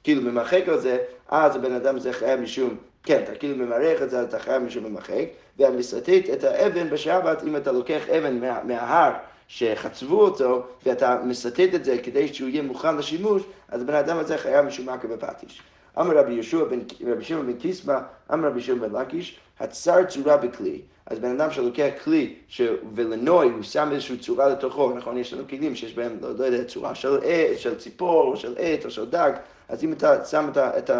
כאילו 0.04 0.22
ממחק 0.22 0.68
על 0.68 0.78
זה, 0.78 0.98
אז 1.28 1.56
הבן 1.56 1.72
אדם 1.72 1.96
הזה 1.96 2.12
חייב 2.12 2.40
משום, 2.40 2.76
כן, 3.02 3.22
אתה 3.24 3.34
כאילו 3.34 3.56
ממרח 3.56 4.02
את 4.02 4.10
זה, 4.10 4.22
אתה 4.22 4.38
חייב 4.38 4.62
משום 4.62 4.84
ממחק. 4.84 5.24
והמסתית 5.58 6.30
את 6.30 6.44
האבן 6.44 6.90
בשבת, 6.90 7.42
אם 7.42 7.56
אתה 7.56 7.72
לוקח 7.72 8.08
אבן 8.08 8.40
מה, 8.40 8.60
מההר, 8.64 9.12
שחצבו 9.48 10.20
אותו, 10.20 10.66
ואתה 10.86 11.18
מסטט 11.24 11.74
את 11.74 11.84
זה 11.84 11.98
כדי 11.98 12.34
שהוא 12.34 12.48
יהיה 12.48 12.62
מוכן 12.62 12.96
לשימוש, 12.96 13.42
אז 13.68 13.82
הבן 13.82 13.94
אדם 13.94 14.18
הזה 14.18 14.38
חייב 14.38 14.66
משום 14.66 14.88
מכה 14.88 15.08
בפטיש. 15.08 15.62
אמר 16.00 16.18
רבי 16.18 16.42
שמעון 16.42 17.46
בן 17.46 17.52
קיסמא, 17.58 17.98
אמר 18.32 18.48
רבי 18.48 18.60
שמעון 18.60 18.80
בן 18.92 19.00
לקיש, 19.00 19.38
הצר 19.60 20.04
צורה 20.04 20.36
בכלי. 20.36 20.80
אז 21.06 21.18
בן 21.18 21.40
אדם 21.40 21.50
שלוקח 21.50 21.90
כלי 22.04 22.34
ש... 22.48 22.62
ולנוי, 22.94 23.50
הוא 23.50 23.62
שם 23.62 23.88
איזושהי 23.92 24.18
צורה 24.18 24.48
לתוכו, 24.48 24.92
נכון? 24.92 25.18
יש 25.18 25.32
לנו 25.32 25.48
כלים 25.48 25.74
שיש 25.74 25.94
בהם, 25.94 26.16
לא, 26.20 26.28
לא 26.38 26.44
יודע, 26.44 26.64
צורה 26.64 26.94
של, 26.94 27.18
של 27.56 27.78
ציפור, 27.78 28.22
או 28.22 28.36
של 28.36 28.54
עט, 28.58 28.84
או 28.84 28.90
של 28.90 29.10
דג, 29.10 29.32
אז 29.68 29.84
אם 29.84 29.92
אתה 29.92 30.24
שם 30.24 30.50
את, 30.52 30.58
את, 30.58 30.90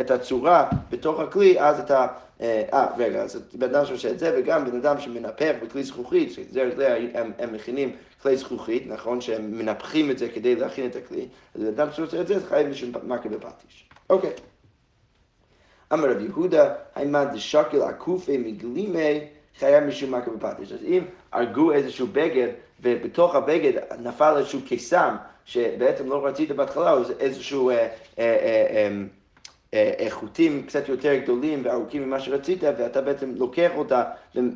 את 0.00 0.10
הצורה 0.10 0.68
בתוך 0.90 1.20
הכלי, 1.20 1.60
אז 1.60 1.80
אתה... 1.80 2.06
אה, 2.40 2.62
אה 2.72 2.86
רגע, 2.98 3.22
אז 3.22 3.42
בן 3.54 3.74
אדם 3.74 3.86
שעושה 3.86 4.10
את 4.10 4.18
זה, 4.18 4.34
וגם 4.38 4.64
בן 4.64 4.76
אדם 4.76 5.00
שמנפח 5.00 5.54
בכלי 5.62 5.82
זכוכית, 5.82 6.32
שזה 6.32 6.70
זה, 6.76 6.96
הם, 7.14 7.32
הם 7.38 7.52
מכינים 7.52 7.96
כלי 8.22 8.36
זכוכית, 8.36 8.86
נכון? 8.86 9.20
שהם 9.20 9.50
מנפחים 9.50 10.10
את 10.10 10.18
זה 10.18 10.28
כדי 10.28 10.56
להכין 10.56 10.86
את 10.86 10.96
הכלי, 10.96 11.28
אז 11.54 11.60
בן 11.60 11.66
אדם 11.66 11.88
שעושה 11.92 12.20
את 12.20 12.26
זה, 12.26 12.34
חייב 12.48 12.68
משום 12.68 12.90
מכה 13.06 13.28
בפטיש. 13.28 13.91
אוקיי. 14.12 14.30
אמר 15.92 16.10
רב 16.10 16.20
יהודה, 16.20 16.74
היימן 16.94 17.24
דשקל 17.32 17.82
עקופי 17.82 18.38
מגלימי, 18.38 19.20
חייב 19.58 19.84
משום 19.84 20.14
מכה 20.14 20.30
בפטיש. 20.30 20.72
אז 20.72 20.78
אם 20.84 21.04
הרגו 21.32 21.72
איזשהו 21.72 22.06
בגד, 22.12 22.48
ובתוך 22.80 23.34
הבגד 23.34 23.72
נפל 23.98 24.34
איזשהו 24.36 24.60
קיסם, 24.66 25.16
שבעצם 25.44 26.08
לא 26.08 26.26
רצית 26.26 26.50
בהתחלה, 26.50 26.92
או 26.92 26.98
איזשהו 27.20 27.70
אה, 27.70 27.88
אה, 28.18 29.02
אה, 29.74 30.06
חוטים 30.10 30.62
קצת 30.66 30.88
יותר 30.88 31.16
גדולים 31.16 31.62
וארוכים 31.64 32.02
ממה 32.02 32.20
שרצית, 32.20 32.64
ואתה 32.64 33.00
בעצם 33.00 33.34
לוקח 33.36 33.70
אותה, 33.74 34.04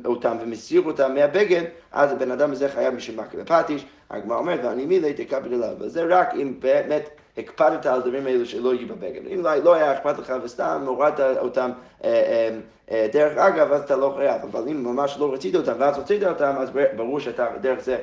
אותם 0.05 0.37
ומסיר 0.41 0.81
אותם 0.81 1.13
מהבגד, 1.15 1.63
אז 1.91 2.11
הבן 2.11 2.31
אדם 2.31 2.51
הזה 2.51 2.69
חייב 2.69 2.93
משום 2.93 3.19
מכה 3.19 3.37
בפטיש. 3.37 3.85
הגמרא 4.09 4.37
אומרת, 4.37 4.59
ואני 4.63 4.85
מילי 4.85 5.13
אליו, 5.33 5.75
וזה 5.79 6.03
רק 6.03 6.33
אם 6.33 6.53
באמת 6.59 7.09
הקפדת 7.37 7.85
על 7.85 7.95
הדברים 7.99 8.25
האלו 8.25 8.45
שלא 8.45 8.73
יהיו 8.73 8.87
בבגד. 8.87 9.21
אם 9.33 9.41
לא, 9.43 9.55
לא 9.55 9.73
היה 9.73 9.93
אכפת 9.97 10.19
לך 10.19 10.33
וסתם 10.43 10.83
הורדת 10.85 11.37
אותם 11.37 11.71
אה, 12.03 12.09
אה, 12.09 12.49
אה, 12.91 13.07
דרך 13.13 13.37
אגב, 13.37 13.71
אז 13.71 13.81
אתה 13.81 13.95
לא 13.95 14.13
חייב, 14.17 14.41
אבל 14.41 14.67
אם 14.67 14.83
ממש 14.83 15.17
לא 15.19 15.33
רצית 15.33 15.55
אותם 15.55 15.73
ואז 15.79 15.97
הוצאת 15.97 16.23
אותם, 16.23 16.55
אז 16.59 16.69
ברור 16.95 17.19
שאתה 17.19 17.47
דרך 17.61 17.79
זה 17.79 17.97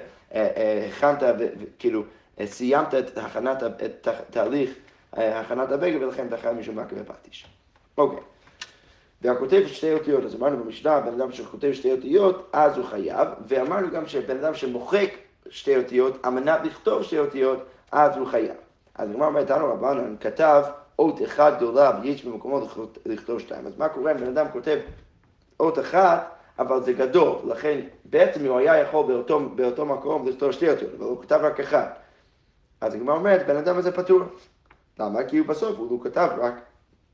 הכנת 0.89 1.23
וכאילו 1.39 2.03
סיימת 2.45 2.95
את 2.95 3.19
הכנת, 3.19 3.63
את 3.63 4.09
תהליך 4.31 4.71
הכנת 5.13 5.73
הבגד 5.73 6.03
ולכן 6.03 6.27
אתה 6.27 6.37
חייב 6.37 6.57
משום 6.57 6.79
מכה 6.79 6.97
בפטיש. 6.97 7.47
אוקיי. 7.99 8.21
והכותב 9.23 9.63
שתי 9.67 9.93
אותיות, 9.93 10.25
אז 10.25 10.35
אמרנו 10.35 10.65
במשנה, 10.65 11.01
בן 11.01 11.21
אדם 11.21 11.33
שכותב 11.33 11.73
שתי 11.73 11.93
אותיות, 11.93 12.51
אז 12.53 12.77
הוא 12.77 12.87
חייב, 12.87 13.29
ואמרנו 13.49 13.91
גם 13.91 14.07
שבן 14.07 14.37
אדם 14.37 14.55
שמוחק 14.55 15.11
שתי 15.51 15.77
אותיות, 15.77 16.19
על 16.23 16.33
מנת 16.33 16.61
לכתוב 16.65 17.03
שתי 17.03 17.19
אותיות, 17.19 17.65
אז 17.93 18.17
הוא 18.17 18.27
חייב. 18.27 18.64
אז 18.95 19.11
הגמרא 19.11 19.27
אומרת, 19.27 19.47
תנו 19.47 19.67
רבנן 19.67 20.17
כתב 20.21 20.63
אות 20.99 21.23
אחת 21.23 21.57
גדולה 21.57 21.99
ויש 22.03 22.25
במקומו 22.25 22.61
לכתוב 23.07 23.41
שתיים. 23.41 23.67
אז 23.67 23.79
מה 23.79 23.89
קורה 23.89 24.13
אם 24.13 24.17
בן 24.17 24.27
אדם 24.27 24.47
כותב 24.53 24.79
אות 25.61 25.79
אחת, 25.79 26.35
אבל 26.59 26.83
זה 26.83 26.93
גדול, 26.93 27.39
לכן 27.45 27.81
בעצם 28.05 28.45
הוא 28.45 28.59
היה 28.59 28.79
יכול 28.79 29.07
באותו, 29.07 29.41
באותו 29.49 29.87
מקום 29.87 30.29
לכתוב 30.29 30.53
שתי 30.53 30.71
אותיות, 30.71 30.91
אבל 30.99 31.07
הוא 31.07 31.23
כתב 31.23 31.41
רק 31.43 31.61
אחת. 31.61 31.99
אז 32.81 32.95
הגמרא 32.95 33.15
אומרת, 33.15 33.47
בן 33.47 33.57
אדם 33.57 33.79
הזה 33.79 33.93
פטור. 33.93 34.21
למה? 35.01 35.25
כי 35.25 35.39
הוא 35.39 35.47
בסוף, 35.47 35.79
הוא 35.79 36.05
כתב 36.05 36.29
רק, 36.39 36.55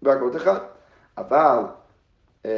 רק 0.05 0.23
אות 0.23 0.37
אחת. 0.37 0.62
אבל 1.19 1.59
אמ, 2.45 2.51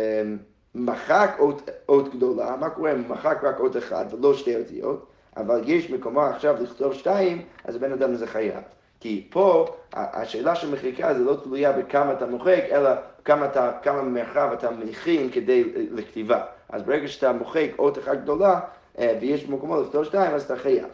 מחק 0.75 1.37
אות, 1.39 1.71
אות 1.89 2.15
גדולה, 2.15 2.57
מה 2.57 2.71
קורה 2.71 2.93
אם 2.93 3.09
מחק 3.09 3.39
רק 3.43 3.61
אות 3.61 3.77
אחת 3.77 4.13
ולא 4.13 4.35
שתי 4.35 4.57
אותיות, 4.57 5.07
אבל 5.37 5.63
יש 5.65 5.91
מקומו 5.91 6.21
עכשיו 6.21 6.57
לכתוב 6.63 6.95
שתיים, 6.95 7.43
אז 7.65 7.77
הבן 7.77 7.93
אדם 7.93 8.13
הזה 8.13 8.27
חייב. 8.27 8.63
כי 9.03 9.27
פה 9.31 9.67
השאלה 9.93 10.55
של 10.55 10.71
מחיקה 10.71 11.15
זה 11.15 11.25
לא 11.25 11.37
תלויה 11.43 11.73
בכמה 11.73 12.13
אתה 12.13 12.27
מוחק, 12.27 12.65
אלא 12.73 12.91
כמה, 13.25 13.47
אתה, 13.47 13.73
כמה 13.83 14.03
מרחב 14.03 14.51
אתה 14.53 14.71
מכין 14.71 15.31
כדי 15.31 15.65
לכתיבה. 15.91 16.45
אז 16.69 16.83
ברגע 16.83 17.09
שאתה 17.09 17.33
מוחק 17.33 17.69
אות 17.79 17.99
אחת 17.99 18.19
גדולה, 18.23 18.61
אה, 18.99 19.19
ויש 19.21 19.45
במקומו 19.45 19.81
לכתוב 19.81 20.05
שתיים, 20.05 20.35
אז 20.35 20.43
אתה 20.43 20.57
חייב. 20.57 20.87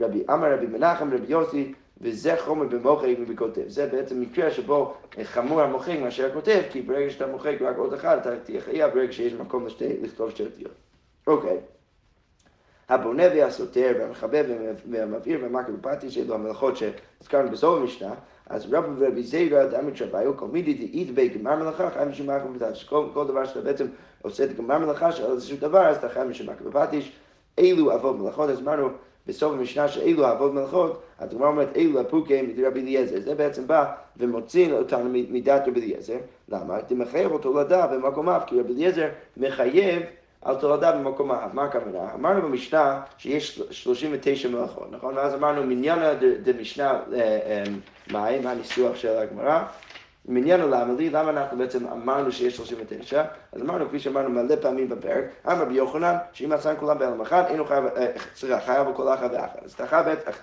רבי 0.00 0.22
אמר 0.30 0.54
רבי 0.54 0.66
מנחם 0.66 1.14
רבי 1.14 1.26
יוסי, 1.28 1.72
וזה 2.00 2.36
חומר 2.38 2.66
במוחק 2.66 3.08
ובכותב. 3.20 3.62
זה 3.66 3.86
בעצם 3.86 4.20
מקרה 4.20 4.50
שבו 4.50 4.94
חמור 5.22 5.60
המוחק 5.60 5.98
מאשר 6.02 6.26
הכותב, 6.26 6.62
כי 6.70 6.82
ברגע 6.82 7.10
שאתה 7.10 7.26
מוחק 7.26 7.56
רק 7.60 7.78
אות 7.78 7.94
אחת, 7.94 8.18
אתה 8.20 8.36
תהיה 8.36 8.60
חייב 8.60 8.94
ברגע 8.94 9.12
שיש 9.12 9.32
מקום 9.32 9.66
לשתי, 9.66 9.96
לכתוב 10.02 10.30
שתי 10.30 10.44
אותיות. 10.44 10.74
אוקיי. 11.26 11.56
הבונה 12.90 13.22
והסותר 13.34 13.92
והמחבב 13.98 14.44
והמבעיר 14.90 15.38
והמכה 15.42 15.72
בפתי 15.72 16.10
שאלו 16.10 16.34
המלאכות 16.34 16.76
שהזכרנו 16.76 17.50
בסוף 17.50 17.80
המשנה, 17.80 18.14
אז 18.46 18.72
רבי 18.72 18.88
ורבי 18.98 19.22
זיירא 19.22 19.64
דמי 19.64 19.92
תשביו 19.92 20.36
כל 20.36 20.46
מידי 20.46 20.74
דאית 20.74 21.14
בי 21.14 21.28
גמר 21.28 21.56
מלאכה 21.56 21.90
חייב 21.90 22.08
משום 22.08 22.26
מכה 22.26 22.38
בפטיש. 22.38 22.84
כל 22.84 23.24
דבר 23.28 23.44
שאתה 23.44 23.60
בעצם 23.60 23.86
עושה 24.22 24.44
את 24.44 24.56
גמר 24.56 24.78
מלאכה 24.78 25.12
של 25.12 25.32
איזשהו 25.32 25.56
דבר, 25.60 25.86
אז 25.86 25.96
אתה 25.96 26.08
חייב 26.08 26.28
משום 26.28 26.46
מכה 26.46 26.64
בפטיש. 26.64 27.12
אילו 27.58 27.94
אבות 27.94 28.18
מלאכות, 28.18 28.50
אז 28.50 28.60
אמרנו 28.60 28.88
בסוף 29.26 29.52
המשנה 29.52 29.88
שאילו 29.88 30.32
אבות 30.32 30.52
מלאכות, 30.52 31.02
אז 31.18 31.32
הגמרא 31.32 31.48
אומרת 31.48 31.76
אילו 31.76 32.00
הפוקי 32.00 32.42
מדרבי 32.42 32.80
אליעזר. 32.80 33.20
זה 33.20 33.34
בעצם 33.34 33.66
בא 33.66 33.92
ומוציא 34.16 34.72
אותנו 34.72 35.10
מדעת 35.12 35.68
רבי 35.68 35.80
אליעזר. 35.80 36.18
למה? 36.48 36.78
מחייב 36.90 37.32
אותו 37.32 37.60
לדעת 37.60 37.90
במקומיו, 37.90 38.40
כי 38.46 38.60
רבי 38.60 38.72
אליעזר 38.72 39.08
מחייב 39.36 40.02
על 40.42 40.56
תולדה 40.56 40.92
במקום 40.92 41.30
האב. 41.30 41.54
מה 41.54 41.64
הכוונה? 41.64 42.14
אמרנו 42.14 42.42
במשנה 42.42 43.00
שיש 43.18 43.60
39 43.70 44.48
מלאכות, 44.48 44.88
נכון? 44.90 45.16
ואז 45.16 45.34
אמרנו 45.34 45.62
מניינה 45.64 46.14
דמשנה, 46.42 46.90
אה, 46.90 47.20
אה, 47.20 47.62
מה 48.10 48.28
הניסוח 48.28 48.96
של 48.96 49.16
הגמרא? 49.16 49.62
מניין 50.28 50.60
למה 50.60 50.94
לי, 50.98 51.10
למה 51.10 51.30
אנחנו 51.30 51.58
בעצם 51.58 51.86
אמרנו 51.86 52.32
שיש 52.32 52.56
39? 52.56 53.24
אז 53.52 53.62
אמרנו, 53.62 53.88
כפי 53.88 54.00
שאמרנו 54.00 54.30
מלא 54.30 54.56
פעמים 54.56 54.88
בפרק, 54.88 55.24
אמר 55.46 55.62
רבי 55.62 55.74
יוחנן, 55.74 56.16
שאם 56.32 56.52
עשן 56.52 56.74
כולם 56.78 56.98
בעלם 56.98 57.20
אחד, 57.20 57.42
אינו 57.48 57.64
חייב, 57.64 57.84
אה, 57.84 58.06
סליחה, 58.34 58.60
חייב 58.60 58.88
בכל 58.88 59.14
אחת 59.14 59.30
ואחת. 59.32 59.64
אז 59.64 59.74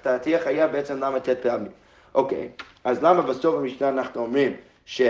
אתה 0.01 0.19
תהיה 0.19 0.39
חייב 0.39 0.71
בעצם 0.71 1.03
למה 1.03 1.19
ט' 1.19 1.29
פעמים. 1.29 1.71
אוקיי, 2.15 2.49
אז 2.83 3.03
למה 3.03 3.21
בסוף 3.21 3.55
המשנה 3.55 3.89
אנחנו 3.89 4.21
אומרים 4.21 4.53
ש... 4.85 5.01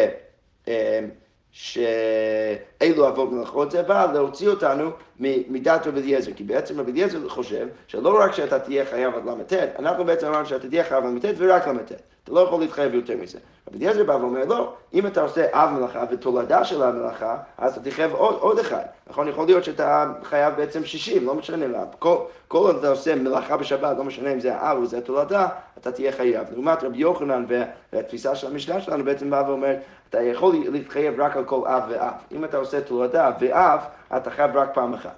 שאלו 1.52 3.08
אבות 3.08 3.32
מלאכות, 3.32 3.72
זה 3.72 3.84
בא 3.84 4.12
להוציא 4.14 4.50
אותנו 4.50 4.90
מדת 5.20 5.88
רבי 5.88 6.02
אליעזר, 6.02 6.32
כי 6.36 6.44
בעצם 6.44 6.80
רבי 6.80 6.92
אליעזר 6.92 7.30
חושב 7.30 7.68
שלא 7.88 8.20
רק 8.20 8.34
שאתה 8.34 8.60
תהיה 8.60 8.86
חייב 8.86 9.16
עד 9.16 9.26
ל"ט, 9.26 9.54
אנחנו 9.54 10.06
בעצם 10.06 10.28
אמרנו 10.28 10.46
שאתה 10.46 10.70
תהיה 10.70 10.84
חייב 10.84 11.06
על 11.06 11.16
ל"ט 11.16 11.26
ורק 11.38 11.68
ל"ט. 11.68 11.92
אתה 12.28 12.36
לא 12.36 12.40
יכול 12.40 12.60
להתחייב 12.60 12.94
יותר 12.94 13.18
מזה. 13.18 13.40
רבי 13.68 13.78
אליעזר 13.78 14.04
בא 14.04 14.12
ואומר, 14.12 14.46
לא, 14.46 14.74
אם 14.94 15.08
אתה 15.08 15.22
עושה 15.22 15.46
אב 15.52 15.70
מלאכה 15.70 16.04
ותולדה 16.12 16.64
של 16.64 16.84
המלאכה, 16.84 17.38
אז 17.58 17.78
אתה 17.78 17.90
תחייב 17.90 18.14
עוד, 18.14 18.36
עוד 18.40 18.60
אחד. 18.60 18.84
נכון? 19.10 19.28
יכול 19.28 19.46
להיות 19.46 19.64
שאתה 19.64 20.06
חייב 20.24 20.56
בעצם 20.56 20.86
60, 20.86 21.26
לא 21.26 21.36
משנה 21.36 21.68
מה. 21.68 21.84
כל, 22.00 22.18
כל 22.48 22.58
עוד 22.58 22.76
אתה 22.76 22.90
עושה 22.90 23.16
מלאכה 23.16 23.58
בשבת, 23.58 23.98
לא 23.98 24.04
משנה 24.04 24.34
אם 24.34 24.40
זה 24.40 24.56
האב 24.56 24.78
או 24.78 24.86
זה 24.86 24.98
התולדה, 24.98 25.48
אתה 25.78 25.92
תהיה 25.92 26.12
חייב. 26.12 26.48
לעומת 26.52 26.84
רבי 26.84 26.98
יוחנן 26.98 27.46
והתפיסה 27.94 28.36
של 28.36 28.48
המשנה 28.48 28.82
שלנו 28.82 29.04
בעצם 29.04 29.30
בא 29.30 29.44
ואומר, 29.48 29.76
אתה 30.10 30.22
יכול 30.22 30.56
להתחייב 30.72 31.22
רק 31.22 31.38
על 31.38 31.46
כל 31.46 31.68
אב 31.68 31.84
ואב. 31.90 32.14
אם 32.32 32.46
אתה 32.46 32.58
עושה 32.58 32.82
תולדה 32.82 33.32
ואב, 33.40 33.80
אתה 34.18 34.30
חייב 34.30 34.58
רק 34.58 34.74
פעם 34.74 34.94
אחת. 34.94 35.16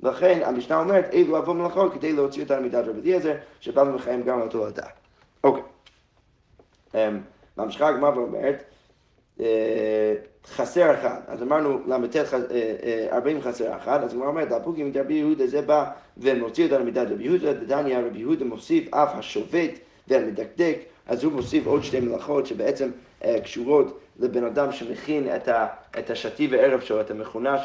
לכן 0.00 0.40
המשנה 0.44 0.80
אומרת, 0.80 1.08
אילו 1.12 1.38
אבו 1.38 1.54
מלאכות 1.54 1.94
כדי 1.94 2.12
להוציא 2.12 2.42
אותנו 2.42 2.62
מדעת 2.62 2.84
רבי 2.88 3.00
אליעזר, 3.00 3.34
שבא 3.60 3.80
ומחיים 3.80 4.22
גם 4.22 4.42
על 4.42 4.48
תולדה. 4.48 4.86
אוקיי. 5.44 5.62
אמ, 5.62 5.77
ממשיכה 7.56 7.88
הגמרא 7.88 8.10
ואומרת, 8.10 8.64
אה, 9.40 10.14
חסר 10.46 10.94
אחד, 10.94 11.20
אז 11.26 11.42
אמרנו 11.42 11.78
ל"ט 11.86 12.16
40 13.12 13.36
אה, 13.36 13.42
אה, 13.46 13.52
חסר 13.52 13.76
אחד, 13.76 14.04
אז 14.04 14.12
הגמרא 14.12 14.28
אומרת, 14.28 14.52
הפוקים 14.52 14.92
רבי 14.94 15.14
יהודה 15.14 15.46
זה 15.46 15.62
בא 15.62 15.90
ומוציא 16.16 16.64
אותנו 16.64 16.84
מדעת 16.84 17.08
רבי 17.10 17.24
יהודה, 17.24 17.52
דדניה 17.52 18.00
רבי 18.00 18.18
יהודה 18.18 18.44
מוסיף 18.44 18.94
אף 18.94 19.14
השובת 19.14 19.70
והמדקדק, 20.08 20.78
אז 21.06 21.24
הוא 21.24 21.32
מוסיף 21.32 21.66
עוד 21.66 21.84
שתי 21.84 22.00
מלאכות 22.00 22.46
שבעצם 22.46 22.90
קשורות 23.42 24.00
לבן 24.18 24.44
אדם 24.44 24.72
שמכין 24.72 25.28
את, 25.98 26.10
השתי 26.10 26.48
וערב 26.50 26.80
שלו, 26.80 27.00
את 27.00 27.10
המכונה 27.10 27.56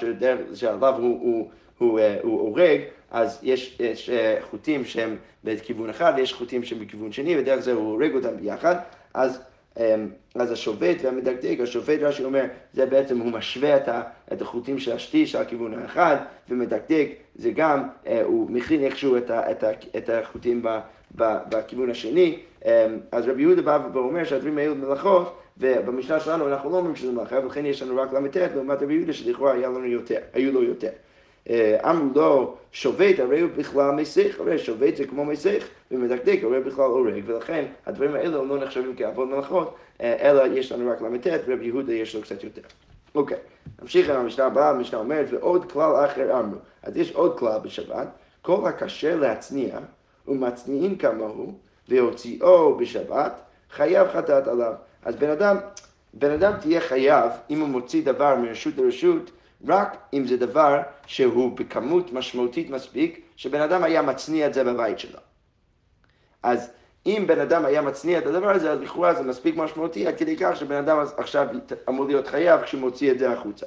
שעליו 0.53 0.93
הוא, 0.97 1.49
הוא 1.77 1.99
הורג, 2.23 2.81
אז 3.11 3.39
יש, 3.43 3.77
יש 3.79 4.09
חוטים 4.41 4.85
שהם 4.85 5.17
בכיוון 5.43 5.89
אחד 5.89 6.13
ויש 6.17 6.33
חוטים 6.33 6.63
שהם 6.63 6.79
בכיוון 6.79 7.11
שני, 7.11 7.37
ודרך 7.37 7.59
זה 7.59 7.73
הוא 7.73 7.91
הורג 7.91 8.15
אותם 8.15 8.37
ביחד, 8.37 8.75
אז 9.13 9.41
אמ, 9.79 10.07
אז 10.35 10.51
השופט 10.51 10.97
והמדקדק, 11.01 11.57
השופט 11.63 11.99
רש"י 12.01 12.23
אומר, 12.23 12.45
זה 12.73 12.85
בעצם, 12.85 13.19
הוא 13.19 13.31
משווה 13.31 13.77
את, 13.77 13.87
ה, 13.87 14.01
את 14.33 14.41
החוטים 14.41 14.79
של 14.79 14.91
השתי 14.91 15.27
של 15.27 15.37
הכיוון 15.37 15.73
האחד, 15.73 16.17
ומדקדק 16.49 17.07
זה 17.35 17.51
גם, 17.51 17.83
אה, 18.07 18.23
הוא 18.23 18.51
מכין 18.51 18.83
איכשהו 18.83 19.17
את, 19.17 19.29
ה, 19.29 19.51
את, 19.51 19.63
ה, 19.63 19.71
את 19.97 20.09
החוטים 20.09 20.61
ב, 20.63 20.79
ב, 21.15 21.37
בכיוון 21.49 21.89
השני. 21.89 22.39
אמ, 22.65 22.69
אז 23.11 23.27
רבי 23.27 23.41
יהודה 23.41 23.61
בא 23.61 23.79
ואומר 23.93 24.23
שהדברים 24.23 24.57
האלו 24.57 24.75
מלאכות, 24.75 25.39
ובמשנה 25.57 26.19
שלנו 26.19 26.47
אנחנו 26.47 26.69
לא 26.69 26.77
אומרים 26.77 26.95
שזה 26.95 27.11
מלאכה, 27.11 27.39
ולכן 27.39 27.65
יש 27.65 27.81
לנו 27.81 28.01
רק 28.01 28.13
ל"ט 28.13 28.37
לעומת 28.37 28.81
רבי 28.81 28.93
יהודה 28.93 29.13
שלכאורה 29.13 29.53
היו 30.33 30.51
לו 30.51 30.63
יותר. 30.63 30.89
אה, 31.49 31.89
אמרו 31.89 32.09
לו, 32.15 32.55
שובת 32.71 33.19
הרי 33.19 33.41
הוא 33.41 33.49
בכלל 33.55 33.91
מסך, 33.91 34.39
הרי 34.39 34.57
שובת 34.57 34.95
זה 34.97 35.07
כמו 35.07 35.25
מסך, 35.25 35.67
ומדקדק 35.91 36.39
הרי 36.43 36.57
הוא 36.57 36.65
בכלל 36.65 36.85
הורג, 36.85 37.23
ולכן 37.25 37.65
הדברים 37.85 38.15
האלה 38.15 38.43
לא 38.43 38.57
נחשבים 38.57 38.95
כעבוד 38.97 39.27
מלאכות, 39.27 39.75
אה, 40.01 40.29
אלא 40.29 40.43
יש 40.53 40.71
לנו 40.71 40.91
רק 40.91 41.01
ל"ט, 41.01 41.27
ורבי 41.47 41.65
יהודה 41.65 41.93
יש 41.93 42.15
לו 42.15 42.21
קצת 42.21 42.43
יותר. 42.43 42.61
אוקיי, 43.15 43.37
נמשיך 43.81 44.09
עם 44.09 44.15
המשנה 44.15 44.45
הבאה, 44.45 44.69
המשנה 44.69 44.99
אומרת, 44.99 45.25
ועוד 45.29 45.71
כלל 45.71 46.05
אחר 46.05 46.39
אמרו. 46.39 46.57
אז 46.83 46.97
יש 46.97 47.11
עוד 47.11 47.39
כלל 47.39 47.59
בשבת, 47.63 48.07
כל 48.41 48.67
הכשר 48.67 49.15
להצניע, 49.19 49.79
ומצניעין 50.27 50.97
כמוהו, 50.97 51.53
והוציאו 51.89 52.77
בשבת, 52.77 53.33
חייב 53.71 54.07
חטאת 54.07 54.47
עליו. 54.47 54.73
אז 55.05 55.15
בן 55.15 55.29
אדם, 55.29 55.57
בן 56.13 56.31
אדם 56.31 56.53
תהיה 56.61 56.81
חייב, 56.81 57.31
אם 57.49 57.59
הוא 57.59 57.69
מוציא 57.69 58.05
דבר 58.05 58.35
מרשות 58.35 58.77
לרשות, 58.77 59.31
רק 59.67 59.97
אם 60.13 60.27
זה 60.27 60.37
דבר 60.37 60.79
שהוא 61.05 61.57
בכמות 61.57 62.13
משמעותית 62.13 62.69
מספיק, 62.69 63.21
שבן 63.35 63.61
אדם 63.61 63.83
היה 63.83 64.01
מצניע 64.01 64.47
את 64.47 64.53
זה 64.53 64.63
בבית 64.63 64.99
שלו. 64.99 65.19
אז 66.43 66.69
אם 67.05 67.23
בן 67.27 67.39
אדם 67.39 67.65
היה 67.65 67.81
מצניע 67.81 68.19
את 68.19 68.25
הדבר 68.25 68.49
הזה, 68.49 68.71
אז 68.71 68.79
לכאורה 68.79 69.13
זה 69.13 69.23
מספיק 69.23 69.55
משמעותי, 69.57 70.07
עד 70.07 70.17
כדי 70.17 70.37
כך 70.37 70.55
שבן 70.55 70.75
אדם 70.75 70.97
עכשיו 71.17 71.47
אמור 71.89 72.05
להיות 72.05 72.27
חייב 72.27 72.61
כשהוא 72.61 72.81
מוציא 72.81 73.11
את 73.11 73.19
זה 73.19 73.31
החוצה. 73.31 73.65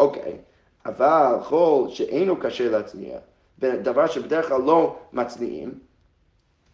אוקיי, 0.00 0.32
אבל 0.86 1.36
חול 1.42 1.90
שאינו 1.90 2.36
קשה 2.36 2.70
להצניע, 2.70 3.18
דבר 3.58 4.06
שבדרך 4.06 4.48
כלל 4.48 4.62
לא 4.62 4.98
מצניעים, 5.12 5.74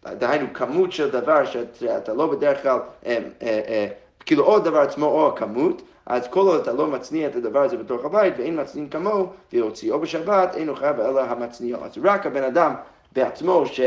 דהיינו 0.05 0.53
כמות 0.53 0.91
של 0.91 1.11
דבר 1.11 1.45
שאתה 1.73 2.13
לא 2.13 2.27
בדרך 2.27 2.63
כלל, 2.63 2.79
אה, 3.05 3.17
אה, 3.41 3.61
אה, 3.67 3.87
כאילו 4.25 4.43
או 4.43 4.55
הדבר 4.55 4.79
עצמו 4.79 5.05
או 5.05 5.27
הכמות, 5.27 5.81
אז 6.05 6.27
כל 6.27 6.39
עוד 6.39 6.61
אתה 6.61 6.73
לא 6.73 6.87
מצניע 6.87 7.27
את 7.27 7.35
הדבר 7.35 7.63
הזה 7.63 7.77
בתוך 7.77 8.05
הבית 8.05 8.33
ואין 8.37 8.61
מצניע 8.61 8.85
כמוהו 8.91 9.27
והוציאו 9.53 9.99
בשבת, 9.99 10.55
אינו 10.55 10.75
חייב 10.75 10.99
אלא 10.99 11.21
המצניע. 11.21 11.77
אז 11.77 11.91
רק 12.03 12.25
הבן 12.25 12.43
אדם 12.43 12.73
בעצמו 13.11 13.65
ש... 13.65 13.81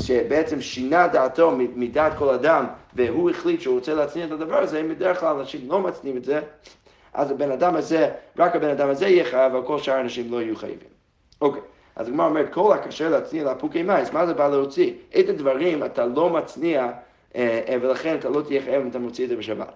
שבעצם 0.00 0.60
שינה 0.60 1.08
דעתו 1.08 1.52
מדעת 1.56 2.12
כל 2.18 2.28
אדם 2.28 2.64
והוא 2.94 3.30
החליט 3.30 3.60
שהוא 3.60 3.74
רוצה 3.74 3.94
להצניע 3.94 4.26
את 4.26 4.30
הדבר 4.30 4.56
הזה, 4.56 4.80
אם 4.80 4.88
בדרך 4.88 5.20
כלל 5.20 5.36
אנשים 5.36 5.60
לא 5.68 5.80
מצניעים 5.80 6.16
את 6.16 6.24
זה, 6.24 6.40
אז 7.14 7.30
הבן 7.30 7.50
אדם 7.50 7.76
הזה, 7.76 8.10
רק 8.38 8.56
הבן 8.56 8.68
אדם 8.70 8.88
הזה 8.88 9.08
יהיה 9.08 9.24
חייב, 9.24 9.54
אבל 9.54 9.66
כל 9.66 9.78
שאר 9.78 9.94
האנשים 9.94 10.32
לא 10.32 10.42
יהיו 10.42 10.56
חייבים. 10.56 10.88
אוקיי, 11.40 11.62
אז 11.96 12.08
הגמרא 12.08 12.26
אומרת, 12.26 12.52
כל 12.52 12.72
הכשר 12.72 13.08
להצניע 13.08 13.44
לאפוקי 13.44 13.82
מים, 13.82 14.04
מה 14.12 14.26
זה 14.26 14.34
בא 14.34 14.48
להוציא? 14.48 14.92
איזה 15.12 15.32
דברים 15.32 15.84
אתה 15.84 16.06
לא 16.06 16.30
מצניע 16.30 16.90
ולכן 17.80 18.16
אתה 18.18 18.28
לא 18.28 18.42
תהיה 18.42 18.62
חייב 18.62 18.82
אם 18.82 18.88
אתה 18.88 18.98
מוציא 18.98 19.24
את 19.24 19.28
זה 19.28 19.36
בשבת. 19.36 19.72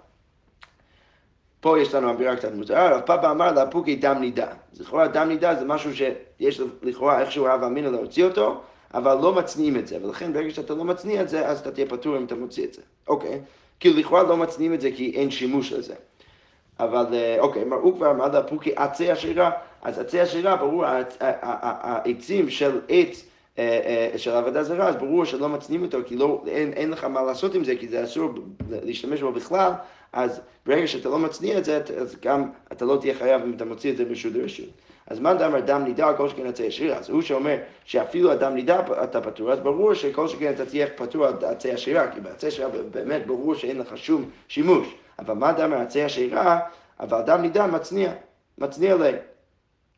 פה 1.60 1.80
יש 1.80 1.94
לנו 1.94 2.10
אמירה 2.10 2.36
קצת 2.36 2.52
מוזרה, 2.52 2.96
רב 2.96 3.00
פאפה 3.00 3.30
אמר 3.30 3.52
לאפוקי 3.52 3.96
דם 3.96 4.16
נידה. 4.20 4.46
אז 4.72 4.80
לכאורה 4.80 5.08
דם 5.08 5.28
נידה 5.28 5.54
זה 5.54 5.64
משהו 5.64 5.90
שיש 5.96 6.60
לכאורה 6.82 7.20
איכשהו 7.20 7.44
רב 7.44 7.62
אמינא 7.62 7.88
להוציא 7.88 8.24
אותו, 8.24 8.60
אבל 8.94 9.14
לא 9.22 9.34
מצניעים 9.34 9.76
את 9.76 9.86
זה, 9.86 9.98
ולכן 10.02 10.32
ברגע 10.32 10.50
שאתה 10.50 10.74
לא 10.74 10.84
מצניע 10.84 11.22
את 11.22 11.28
זה, 11.28 11.48
אז 11.48 11.60
אתה 11.60 11.70
תהיה 11.70 11.86
פטור 11.86 12.16
אם 12.16 12.24
אתה 12.24 12.34
מוציא 12.34 12.64
את 12.64 12.74
זה. 12.74 12.82
אוקיי, 13.08 13.40
כאילו 13.80 13.98
לכאורה 14.00 14.22
לא 14.22 14.36
מצניעים 14.36 14.74
את 14.74 14.80
זה 14.80 14.90
כי 14.96 15.12
אין 15.14 15.30
שימוש 15.30 15.72
לזה. 15.72 15.94
אבל 16.80 17.06
אה, 17.12 17.36
אוקיי, 17.40 17.64
הוא 17.82 17.96
כבר 17.96 18.10
אמר 18.10 18.28
לאפוקי 18.28 18.72
עצי 18.76 19.10
השירה, 19.10 19.50
אז 19.82 19.98
עצי 19.98 20.20
השירה, 20.20 20.56
ברור, 20.56 20.84
העצים 21.20 22.50
של 22.50 22.80
עץ 22.88 22.88
אה, 22.88 23.00
אה, 23.00 23.37
של 24.16 24.30
עבודה 24.30 24.62
זרה, 24.62 24.88
אז 24.88 24.96
ברור 24.96 25.24
שלא 25.24 25.48
מצניעים 25.48 25.84
אותו, 25.84 25.98
כי 26.06 26.16
לא, 26.16 26.42
אין, 26.46 26.72
אין 26.72 26.90
לך 26.90 27.04
מה 27.04 27.22
לעשות 27.22 27.54
עם 27.54 27.64
זה, 27.64 27.76
כי 27.76 27.88
זה 27.88 28.04
אסור 28.04 28.30
להשתמש 28.70 29.20
בו 29.20 29.32
בכלל, 29.32 29.72
אז 30.12 30.40
ברגע 30.66 30.86
שאתה 30.86 31.08
לא 31.08 31.18
מצניע 31.18 31.58
את 31.58 31.64
זה, 31.64 31.80
אז 32.00 32.16
גם 32.22 32.50
אתה 32.72 32.84
לא 32.84 32.98
תהיה 33.00 33.14
חייב 33.14 33.42
אם 33.42 33.52
אתה 33.56 33.64
מוציא 33.64 33.92
את 33.92 33.96
זה 33.96 34.04
ברשות 34.04 34.32
לרשות. 34.34 34.68
אז 35.06 35.20
מה 35.20 35.34
דאמר 35.34 35.60
דם 35.60 35.84
נידה, 35.84 36.14
כל 36.14 36.28
שכן 36.28 36.46
עצי 36.46 36.66
השירה? 36.66 36.96
אז 36.96 37.10
הוא 37.10 37.22
שאומר 37.22 37.56
שאפילו 37.84 38.32
אדם 38.32 38.54
נידה 38.54 38.80
אתה 39.04 39.20
פטור, 39.20 39.52
אז 39.52 39.60
ברור 39.60 39.94
שכל 39.94 40.28
שכן 40.28 40.52
אתה 40.52 40.66
תהיה 40.66 40.86
פטור 40.96 41.26
על 41.26 41.34
עצי 41.44 41.72
השירה, 41.72 42.10
כי 42.12 42.20
בעצי 42.20 42.46
השירה 42.46 42.68
באמת 42.90 43.26
ברור 43.26 43.54
שאין 43.54 43.78
לך 43.78 43.98
שום 43.98 44.30
שימוש. 44.48 44.94
אבל 45.18 45.34
מה 45.34 45.52
דאמר 45.52 45.76
עצי 45.76 46.02
השירה, 46.02 46.60
אבל 47.00 47.18
אדם 47.18 47.42
נידה 47.42 47.66
מצניע, 47.66 48.12
מצניע 48.58 48.94
ל... 48.94 49.02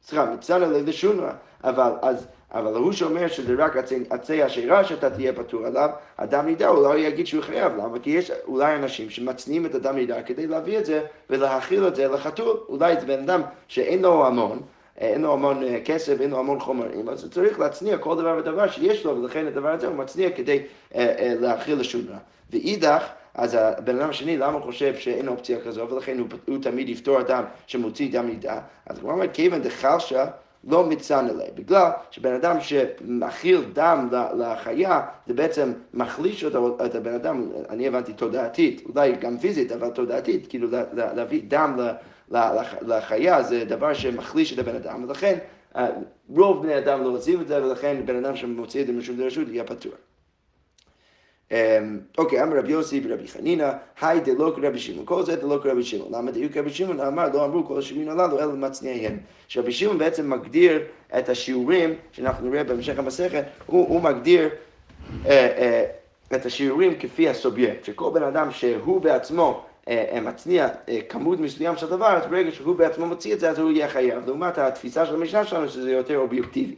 סליחה, 0.02 0.24
מצנע 0.24 0.58
לשונרה, 0.58 1.32
אבל 1.64 1.92
אז... 2.02 2.26
אבל 2.54 2.74
הוא 2.74 2.92
שאומר 2.92 3.28
שזה 3.28 3.54
רק 3.58 3.76
עצי, 4.10 4.42
השירה 4.42 4.84
שאתה 4.84 5.10
תהיה 5.10 5.32
פטור 5.32 5.66
עליו, 5.66 5.90
אדם 6.16 6.46
נידה, 6.46 6.68
אולי 6.68 7.00
יגיד 7.00 7.26
שהוא 7.26 7.42
חייב, 7.42 7.72
למה? 7.72 7.98
כי 7.98 8.10
יש 8.10 8.30
אולי 8.46 8.76
אנשים 8.76 9.10
שמצניעים 9.10 9.66
את 9.66 9.74
אדם 9.74 9.94
נידה 9.96 10.22
כדי 10.22 10.46
להביא 10.46 10.78
את 10.78 10.86
זה 10.86 11.02
ולהכיל 11.30 11.86
את 11.86 11.96
זה 11.96 12.08
לחתול. 12.08 12.56
אולי 12.68 13.00
זה 13.00 13.06
בן 13.06 13.22
אדם 13.22 13.42
שאין 13.68 14.02
לו 14.02 14.26
המון, 14.26 14.60
אין 14.98 15.22
לו 15.22 15.32
המון 15.32 15.62
אה, 15.62 15.80
כסף, 15.84 16.20
אין 16.20 16.30
לו 16.30 16.38
המון 16.38 16.60
חומרים, 16.60 17.08
אז 17.08 17.22
הוא 17.22 17.30
צריך 17.30 17.60
להצניע 17.60 17.98
כל 17.98 18.16
דבר 18.16 18.36
ודבר 18.38 18.70
שיש 18.70 19.04
לו, 19.04 19.22
ולכן 19.22 19.46
הדבר 19.46 19.68
הזה 19.68 19.86
הוא 19.86 19.96
מצניע 19.96 20.30
כדי 20.30 20.62
אה, 20.94 21.14
אה, 21.18 21.34
להכיל 21.40 21.78
לשונרה. 21.80 22.18
ואידך, 22.50 23.04
אז 23.34 23.56
הבן 23.60 24.00
אדם 24.00 24.10
השני, 24.10 24.36
למה 24.36 24.52
הוא 24.52 24.62
חושב 24.62 24.96
שאין 24.96 25.28
אופציה 25.28 25.60
כזו, 25.60 25.88
ולכן 25.90 26.18
הוא, 26.18 26.28
הוא 26.48 26.58
תמיד 26.62 26.88
יפתור 26.88 27.20
אדם 27.20 27.44
שמוציא 27.66 28.12
דם 28.12 28.26
נידה? 28.26 28.60
אז 28.86 28.98
הוא 28.98 29.10
אומר, 29.10 29.26
כיוון 29.32 29.62
דחלשה 29.62 30.26
לא 30.64 30.86
מצנע 30.86 31.22
ליה, 31.22 31.50
בגלל 31.54 31.90
שבן 32.10 32.34
אדם 32.34 32.56
שמכיל 32.60 33.64
דם 33.72 34.08
לחיה, 34.38 35.00
זה 35.26 35.34
בעצם 35.34 35.72
מחליש 35.94 36.44
אותו, 36.44 36.76
את 36.84 36.94
הבן 36.94 37.14
אדם, 37.14 37.48
אני 37.68 37.88
הבנתי 37.88 38.12
תודעתית, 38.12 38.82
אולי 38.94 39.12
גם 39.12 39.38
פיזית, 39.38 39.72
אבל 39.72 39.90
תודעתית, 39.90 40.46
כאילו 40.48 40.68
להביא 40.94 41.42
דם 41.48 41.76
לחיה 42.82 43.42
זה 43.42 43.64
דבר 43.64 43.94
שמחליש 43.94 44.52
את 44.52 44.58
הבן 44.58 44.76
אדם, 44.76 45.04
ולכן 45.04 45.38
אה, 45.76 45.86
רוב 46.28 46.62
בני 46.62 46.78
אדם 46.78 47.02
לא 47.02 47.08
עושים 47.08 47.40
את 47.40 47.48
זה, 47.48 47.64
ולכן 47.64 48.02
בן 48.06 48.24
אדם 48.24 48.36
שמוציא 48.36 48.80
את 48.80 48.86
זה 48.86 48.92
מרשות 48.92 49.16
לרשות 49.18 49.48
יהיה 49.48 49.64
פתור. 49.64 49.92
אמ, 51.50 51.98
אוקיי, 52.18 52.42
אמר 52.42 52.58
רבי 52.58 52.72
יוסי 52.72 53.00
ורבי 53.04 53.28
חנינא, 53.28 53.70
היי 54.00 54.20
דלא 54.20 54.52
כרבי 54.56 54.78
שמעון, 54.78 55.06
כל 55.06 55.22
זה 55.22 55.36
דלא 55.36 55.58
כרבי 55.62 55.82
שמעון. 55.82 56.14
למה 56.14 56.30
דיוק 56.30 56.56
רבי 56.56 56.70
שמעון 56.70 57.00
אמר, 57.00 57.28
לא 57.32 57.44
אמרו 57.44 57.66
כל 57.66 57.78
השיעורים 57.78 58.08
הללו, 58.08 58.38
אלא 58.38 58.52
מצניעיהם. 58.52 59.18
שרבי 59.48 59.72
שמעון 59.72 59.98
בעצם 59.98 60.30
מגדיר 60.30 60.82
את 61.18 61.28
השיעורים, 61.28 61.94
שאנחנו 62.12 62.50
נראה 62.50 62.64
בהמשך 62.64 62.98
המסכת, 62.98 63.44
הוא 63.66 64.02
מגדיר 64.02 64.48
אה, 65.26 65.30
אה, 65.30 65.84
את 66.34 66.46
השיעורים 66.46 66.98
כפי 66.98 67.28
הסובייקט, 67.28 67.84
שכל 67.84 68.10
בן 68.14 68.22
אדם 68.22 68.50
שהוא 68.50 69.00
בעצמו 69.00 69.64
אה, 69.88 70.18
מצניע 70.22 70.68
כמות 71.08 71.40
מסוים 71.40 71.76
של 71.76 71.86
דבר, 71.86 72.06
אז 72.06 72.26
ברגע 72.26 72.50
שהוא 72.50 72.76
בעצמו 72.76 73.06
מוציא 73.06 73.34
את 73.34 73.40
זה, 73.40 73.50
אז 73.50 73.58
הוא 73.58 73.70
יהיה 73.70 73.88
חייב. 73.88 74.26
לעומת 74.26 74.58
התפיסה 74.58 75.06
של 75.06 75.14
המשנה 75.14 75.44
שלנו, 75.44 75.68
שזה 75.68 75.90
יותר 75.90 76.18
אובייקטיבי. 76.18 76.74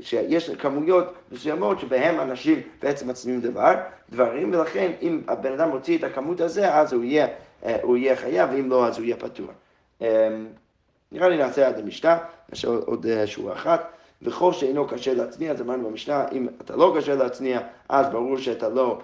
שיש 0.00 0.50
כמויות 0.50 1.12
מסוימות 1.32 1.80
שבהן 1.80 2.20
אנשים 2.20 2.60
בעצם 2.82 3.08
מצניעים 3.08 3.40
דבר, 3.40 3.74
דברים, 4.10 4.54
ולכן 4.54 4.92
אם 5.02 5.20
הבן 5.28 5.52
אדם 5.52 5.68
מוציא 5.68 5.98
את 5.98 6.04
הכמות 6.04 6.40
הזה, 6.40 6.74
אז 6.74 6.92
הוא 6.92 7.04
יהיה, 7.04 7.26
הוא 7.82 7.96
יהיה 7.96 8.16
חייב, 8.16 8.50
ואם 8.52 8.70
לא, 8.70 8.86
אז 8.86 8.98
הוא 8.98 9.04
יהיה 9.04 9.16
פטור. 9.16 9.46
נראה 11.12 11.28
לי 11.28 11.36
נעשה 11.36 11.68
עד 11.68 11.78
המשנה, 11.78 12.18
יש 12.52 12.64
עוד 12.64 13.06
שורה 13.26 13.52
אחת. 13.52 13.92
וכל 14.22 14.52
שאינו 14.52 14.86
קשה 14.86 15.14
להצניע, 15.14 15.52
אז 15.52 15.60
אמרנו 15.60 15.90
במשנה, 15.90 16.26
אם 16.32 16.48
אתה 16.60 16.76
לא 16.76 16.94
קשה 16.96 17.14
להצניע, 17.14 17.60
אז 17.88 18.06
ברור 18.08 18.38
שאתה 18.38 18.68
לא, 18.68 18.98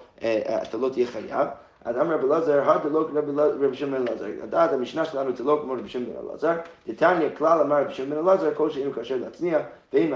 לא 0.74 0.88
תהיה 0.92 1.06
חייב. 1.06 1.48
אז 1.88 1.96
אמר 1.96 2.14
רבי 2.14 2.26
אלעזר, 2.26 2.70
הד 2.70 2.80
לא 2.92 3.08
רבי 3.36 3.76
שמעון 3.76 4.04
בן 4.04 4.08
אלעזר. 4.08 4.26
לדעת 4.42 4.72
המשנה 4.72 5.04
שלנו 5.04 5.36
זה 5.36 5.44
לא 5.44 5.58
כמו 5.62 5.72
רבי 5.72 5.88
שמעון 5.88 6.10
בן 6.10 6.28
אלעזר. 6.28 6.52
דתניא 6.88 7.28
כלל 7.38 7.60
אמר 7.60 7.82
רבי 7.82 7.94
שמעון 7.94 8.10
בן 8.10 8.28
אלעזר, 8.28 8.54
כל 8.54 8.70
שאינו 8.70 8.92
קשה 8.92 9.16
להצניע, 9.16 9.58
ואין 9.92 10.14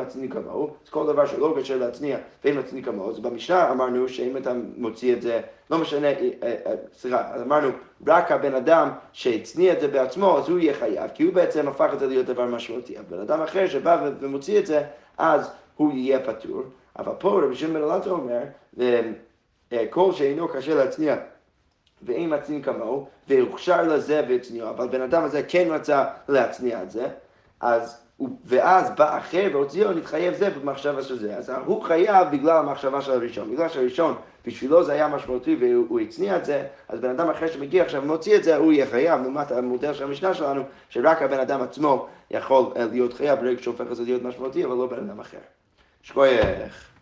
מצניע 0.00 0.30
כמוהו. 0.30 0.70
אז 0.84 0.90
כל 0.90 1.06
דבר 1.06 1.26
שלא 1.26 1.54
קשה 1.60 1.76
להצניע, 1.76 2.18
ואין 2.44 2.58
מצניע 2.58 2.84
כמוהו. 2.84 3.10
אז 3.10 3.20
במשנה 3.20 3.70
אמרנו 3.70 4.08
שאם 4.08 4.36
אתה 4.36 4.52
מוציא 4.76 5.12
את 5.12 5.22
זה, 5.22 5.40
לא 5.70 5.78
משנה, 5.78 6.06
אה, 6.06 6.30
אה, 6.42 6.74
סליחה, 6.98 7.34
אז 7.34 7.42
אמרנו, 7.42 7.68
רק 8.06 8.32
הבן 8.32 8.54
אדם 8.54 8.88
שהצניע 9.12 9.72
את 9.72 9.80
זה 9.80 9.88
בעצמו, 9.88 10.38
אז 10.38 10.48
הוא 10.48 10.58
יהיה 10.58 10.74
חייב, 10.74 11.10
כי 11.14 11.22
הוא 11.22 11.34
בעצם 11.34 11.68
הפך 11.68 11.90
את 11.92 11.98
זה 11.98 12.06
להיות 12.06 12.26
דבר 12.26 12.46
משמעותי. 12.46 12.98
אבל 12.98 13.16
בן 13.16 13.20
אדם 13.20 13.40
אחר 13.40 13.66
שבא 13.66 14.10
ומוציא 14.20 14.58
את 14.58 14.66
זה, 14.66 14.82
אז 15.18 15.50
הוא 15.76 15.92
יהיה 15.92 16.20
פטור. 16.20 16.62
אבל 16.98 17.12
פה 17.18 17.40
רבי 17.44 17.54
שמעון 17.54 17.74
בן 17.74 17.82
אלעזר 17.82 18.10
אומר, 18.10 18.42
אה, 19.72 19.84
כל 19.90 20.12
שאינו 20.12 20.48
קשה 20.48 20.74
להצניע 20.74 21.16
ואין 22.02 22.34
מצניע 22.34 22.62
כמוהו, 22.62 23.08
והוכשר 23.28 23.82
לזה 23.82 24.22
והצניעו, 24.28 24.70
אבל 24.70 24.88
בן 24.88 25.00
אדם 25.00 25.24
הזה 25.24 25.42
כן 25.42 25.68
רצה 25.70 26.04
להצניע 26.28 26.82
את 26.82 26.90
זה, 26.90 27.06
אז, 27.60 28.04
ואז 28.44 28.90
בא 28.90 29.18
אחר 29.18 29.48
והוציאו, 29.52 29.92
נתחייב 29.92 30.34
זה 30.34 30.50
במחשבה 30.50 31.02
של 31.02 31.18
זה. 31.18 31.36
אז 31.36 31.52
הוא 31.64 31.82
חייב 31.82 32.28
בגלל 32.32 32.56
המחשבה 32.56 33.02
של 33.02 33.12
הראשון. 33.12 33.52
בגלל 33.52 33.68
שהראשון, 33.68 34.14
בשבילו 34.46 34.84
זה 34.84 34.92
היה 34.92 35.08
משמעותי 35.08 35.56
והוא 35.60 36.00
הצניע 36.00 36.36
את 36.36 36.44
זה, 36.44 36.66
אז 36.88 37.00
בן 37.00 37.10
אדם 37.10 37.30
אחר 37.30 37.46
שמגיע 37.46 37.82
עכשיו 37.82 38.02
ומוציא 38.02 38.36
את 38.36 38.44
זה, 38.44 38.56
הוא 38.56 38.72
יהיה 38.72 38.86
חייב, 38.86 39.22
לעומת 39.22 39.52
המודל 39.52 39.94
של 39.94 40.04
המשנה 40.04 40.34
שלנו, 40.34 40.62
שרק 40.88 41.22
הבן 41.22 41.40
אדם 41.40 41.62
עצמו 41.62 42.08
יכול 42.30 42.72
להיות 42.76 43.12
חייב 43.12 43.40
ברגע 43.40 43.62
שהופך 43.62 43.84
את 43.90 43.96
זה 43.96 44.02
להיות 44.02 44.22
משמעותי, 44.22 44.64
אבל 44.64 44.74
לא 44.74 44.86
בן 44.86 45.08
אדם 45.08 45.20
אחר. 45.20 45.38
שכוייך. 46.02 46.93